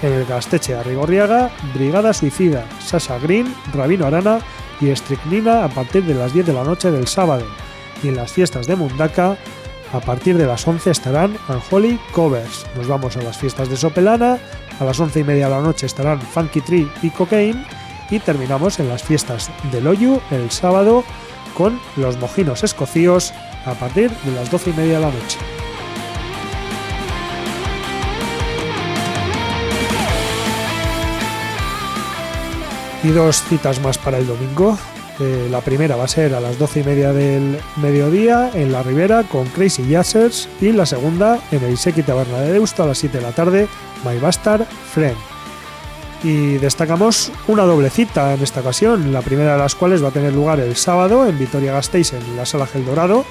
[0.03, 4.41] En el Gasteche Arrigorriaga, Brigada Suicida, Sasa Green, Rabino Arana
[4.81, 7.47] y Estricnina a partir de las 10 de la noche del sábado.
[8.03, 9.39] Y en las fiestas de Mundaka,
[9.93, 12.67] a partir de las 11 estarán Unholy Covers.
[12.77, 14.39] Nos vamos a las fiestas de Sopelana,
[14.81, 17.65] a las 11 y media de la noche estarán Funky Tree y Cocaine.
[18.11, 21.05] Y terminamos en las fiestas de Loyu el sábado
[21.55, 23.33] con los mojinos escocíos
[23.65, 25.39] a partir de las 12 y media de la noche.
[33.03, 34.79] Y dos citas más para el domingo.
[35.21, 38.83] Eh, la primera va a ser a las 12 y media del mediodía en la
[38.83, 42.99] Ribera con Crazy Jazzers y la segunda en el Iseki Taberna de Deusto a las
[42.99, 43.69] 7 de la tarde
[44.05, 45.17] My Bastard Friend.
[46.25, 50.13] Y destacamos una doble cita en esta ocasión, la primera de las cuales va a
[50.13, 53.25] tener lugar el sábado en Vitoria-Gasteiz en la Sala Gel Dorado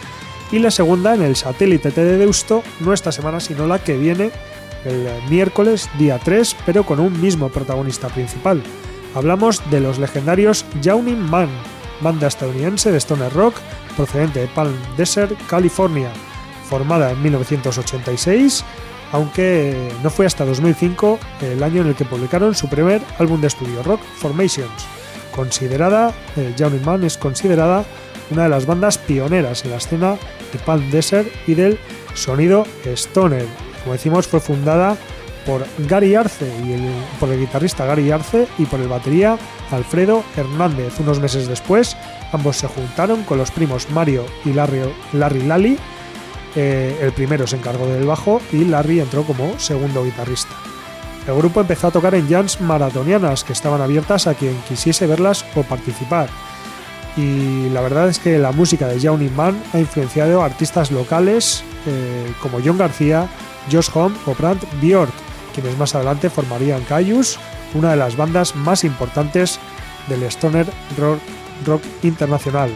[0.51, 3.97] y la segunda en el Satélite T de Deusto, no esta semana sino la que
[3.97, 4.31] viene
[4.85, 8.61] el miércoles día 3, pero con un mismo protagonista principal.
[9.15, 11.49] Hablamos de los legendarios Yawning Man,
[12.03, 13.55] banda estadounidense de stoner rock
[13.95, 16.11] procedente de Palm Desert, California,
[16.69, 18.63] formada en 1986
[19.13, 23.47] aunque no fue hasta 2005 el año en el que publicaron su primer álbum de
[23.47, 24.87] estudio, Rock Formations,
[25.33, 27.85] considerada, eh, Man es considerada
[28.31, 30.17] una de las bandas pioneras en la escena
[30.51, 31.77] de Palm Desert y del
[32.15, 33.45] sonido stoner.
[33.83, 34.97] Como decimos, fue fundada
[35.45, 39.37] por Gary Arce y el, por el guitarrista Gary Arce y por el batería
[39.71, 40.99] Alfredo Hernández.
[40.99, 41.97] Unos meses después,
[42.31, 44.81] ambos se juntaron con los primos Mario y Larry,
[45.13, 45.77] Larry Lally.
[46.55, 50.53] Eh, el primero se encargó del bajo y Larry entró como segundo guitarrista.
[51.27, 55.45] El grupo empezó a tocar en jams maratonianas que estaban abiertas a quien quisiese verlas
[55.55, 56.29] o participar.
[57.15, 61.63] Y la verdad es que la música de Jaunin Man ha influenciado a artistas locales
[61.85, 63.27] eh, como John García,
[63.71, 65.13] Josh Home o Brandt Bjork,
[65.53, 67.39] quienes más adelante formarían Caius,
[67.73, 69.59] una de las bandas más importantes
[70.07, 72.71] del stoner rock, internacional.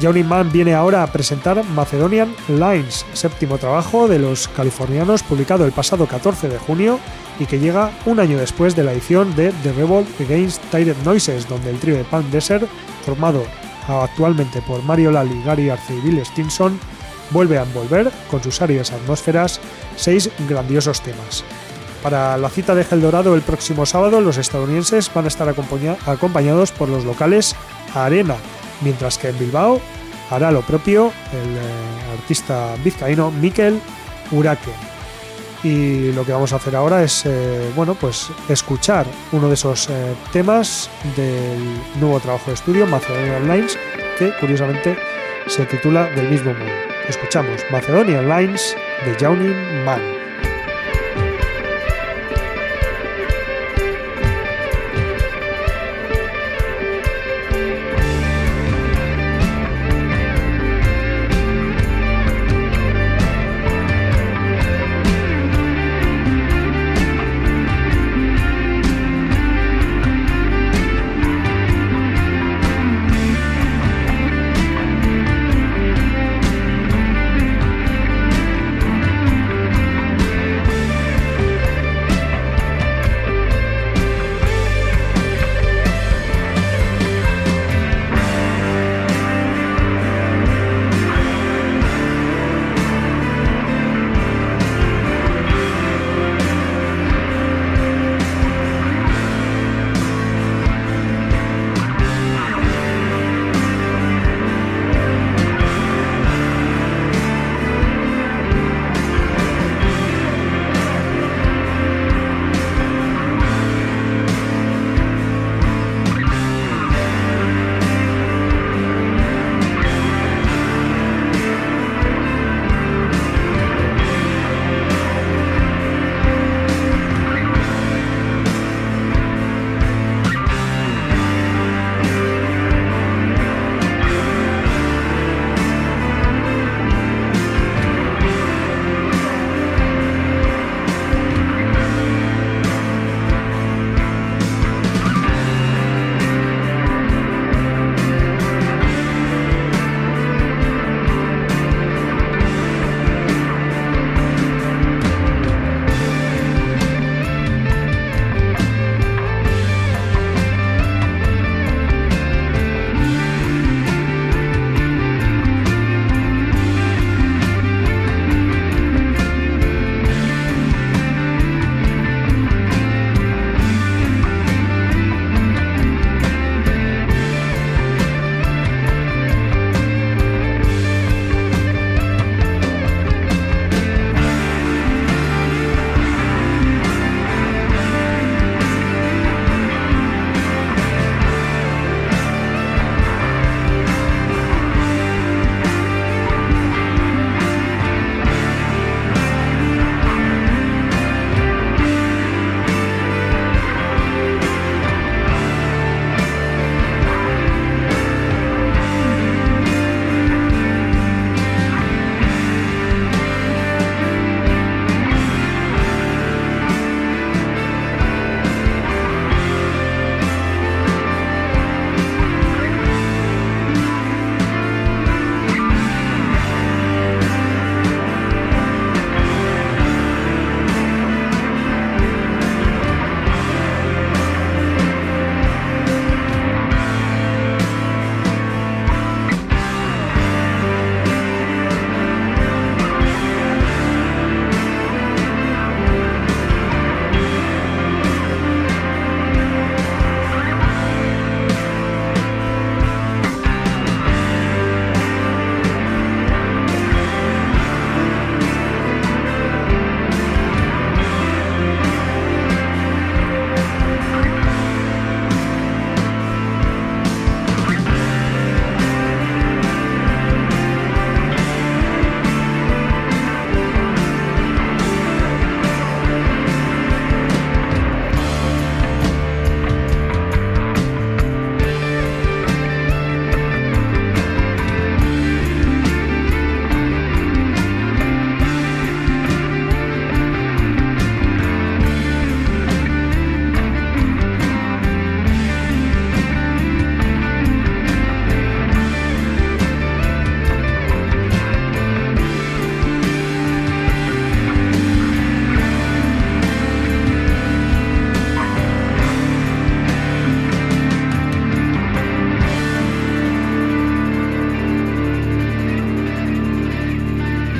[0.00, 5.72] Johnny Man viene ahora a presentar Macedonian Lines, séptimo trabajo de los californianos publicado el
[5.72, 6.98] pasado 14 de junio
[7.38, 11.48] y que llega un año después de la edición de The Revolt Against Tired Noises,
[11.48, 12.68] donde el trío de Pan Desert,
[13.04, 13.44] formado
[13.88, 16.78] actualmente por Mario Lally, Gary Arce y Bill Stinson,
[17.30, 19.60] vuelve a envolver con sus áreas atmósferas
[19.96, 21.44] seis grandiosos temas.
[22.02, 26.88] Para la cita de Dorado el próximo sábado, los estadounidenses van a estar acompañados por
[26.88, 27.56] los locales
[27.94, 28.36] Arena,
[28.82, 29.80] mientras que en Bilbao
[30.30, 33.80] hará lo propio el eh, artista vizcaíno Mikel
[34.30, 34.70] Uraque.
[35.62, 39.88] Y lo que vamos a hacer ahora es, eh, bueno, pues escuchar uno de esos
[39.90, 41.58] eh, temas del
[41.98, 43.76] nuevo trabajo de estudio, Macedonian Lines,
[44.18, 44.96] que curiosamente
[45.46, 46.70] se titula Del mismo modo.
[47.08, 50.15] Escuchamos Macedonian Lines de Jaunin Man.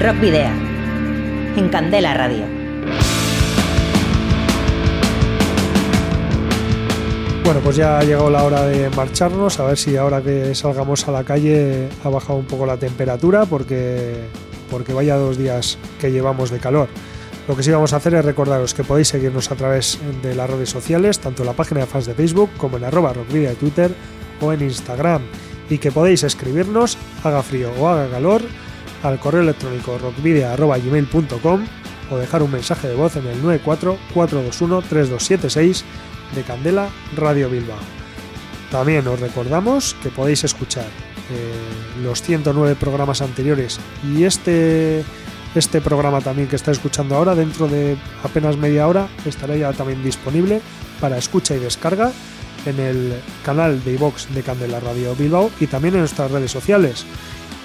[0.06, 0.48] Rock Video.
[1.56, 2.44] En Candela Radio.
[7.44, 11.08] Bueno, pues ya ha llegado la hora de marcharnos, a ver si ahora que salgamos
[11.08, 14.28] a la calle ha bajado un poco la temperatura, porque,
[14.70, 16.86] porque vaya dos días que llevamos de calor.
[17.48, 20.48] Lo que sí vamos a hacer es recordaros que podéis seguirnos a través de las
[20.48, 23.56] redes sociales, tanto en la página de fans de Facebook como en arroba rockvidia de
[23.56, 23.90] Twitter
[24.40, 25.22] o en Instagram,
[25.68, 28.42] y que podéis escribirnos, haga frío o haga calor,
[29.02, 31.66] al correo electrónico rockvidia.gmail.com
[32.10, 35.82] o dejar un mensaje de voz en el 944213276
[36.34, 37.76] de Candela Radio Bilbao.
[38.70, 45.04] También os recordamos que podéis escuchar eh, los 109 programas anteriores y este,
[45.54, 50.02] este programa también que está escuchando ahora, dentro de apenas media hora, estará ya también
[50.02, 50.60] disponible
[51.00, 52.12] para escucha y descarga
[52.64, 57.06] en el canal de iVox de Candela Radio Bilbao y también en nuestras redes sociales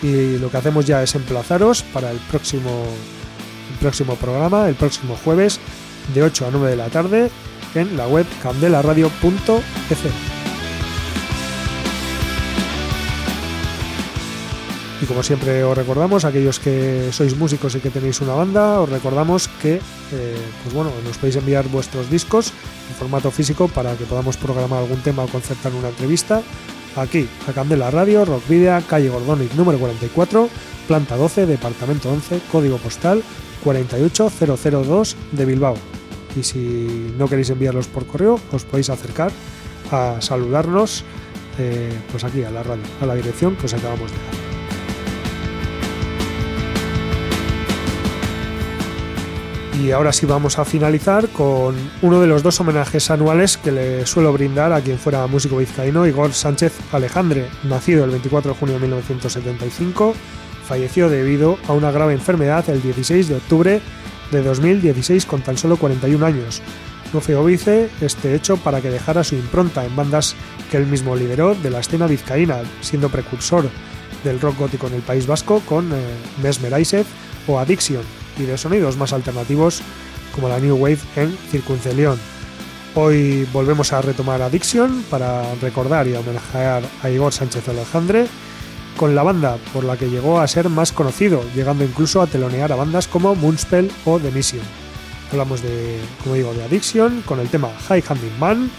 [0.02, 2.86] y lo que hacemos ya es emplazaros para el próximo,
[3.80, 5.60] próximo programa, el próximo jueves
[6.14, 7.32] de 8 a 9 de la tarde
[7.76, 9.62] en la web candelaradio.fm.
[15.02, 18.90] Y como siempre os recordamos, aquellos que sois músicos y que tenéis una banda, os
[18.90, 19.82] recordamos que
[20.12, 22.54] eh, pues bueno, nos podéis enviar vuestros discos
[22.88, 26.44] en formato físico para que podamos programar algún tema o concertar una entrevista
[26.96, 30.50] aquí, a Candela Radio, Rock Video, calle Gordonic número 44,
[30.88, 33.24] planta 12, departamento 11, código postal
[33.64, 35.76] 48002 de Bilbao.
[36.36, 39.32] Y si no queréis enviarlos por correo, os podéis acercar
[39.92, 41.04] a saludarnos
[41.60, 44.51] eh, pues aquí a la radio, a la dirección que os acabamos de dar.
[49.80, 54.06] Y ahora sí vamos a finalizar con uno de los dos homenajes anuales que le
[54.06, 58.76] suelo brindar a quien fuera músico vizcaíno, Igor Sánchez Alejandre, nacido el 24 de junio
[58.76, 60.14] de 1975,
[60.68, 63.82] falleció debido a una grave enfermedad el 16 de octubre
[64.32, 66.62] de 2016 con tan solo 41 años.
[67.14, 70.36] No fue óbice este hecho para que dejara su impronta en bandas
[70.70, 73.70] que él mismo lideró de la escena vizcaína, siendo precursor
[74.24, 77.04] del rock gótico en el País Vasco con eh,
[77.48, 78.04] o Addiction,
[78.42, 79.82] y de sonidos más alternativos
[80.34, 82.20] como la New Wave en Circuncelión.
[82.96, 88.28] Hoy volvemos a retomar Addiction para recordar y homenajear a Igor Sánchez Alejandre
[88.98, 92.72] con la banda por la que llegó a ser más conocido, llegando incluso a telonear
[92.72, 94.62] a bandas como Moonspell o The Mission.
[95.32, 98.70] Hablamos de, como digo, de Addiction con el tema High Handing Man,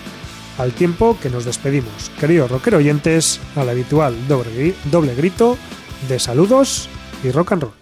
[0.59, 2.11] al tiempo que nos despedimos.
[2.21, 5.57] Queridos rockero oyentes, al habitual doble, doble grito
[6.09, 6.89] de saludos
[7.25, 7.82] y rock and roll.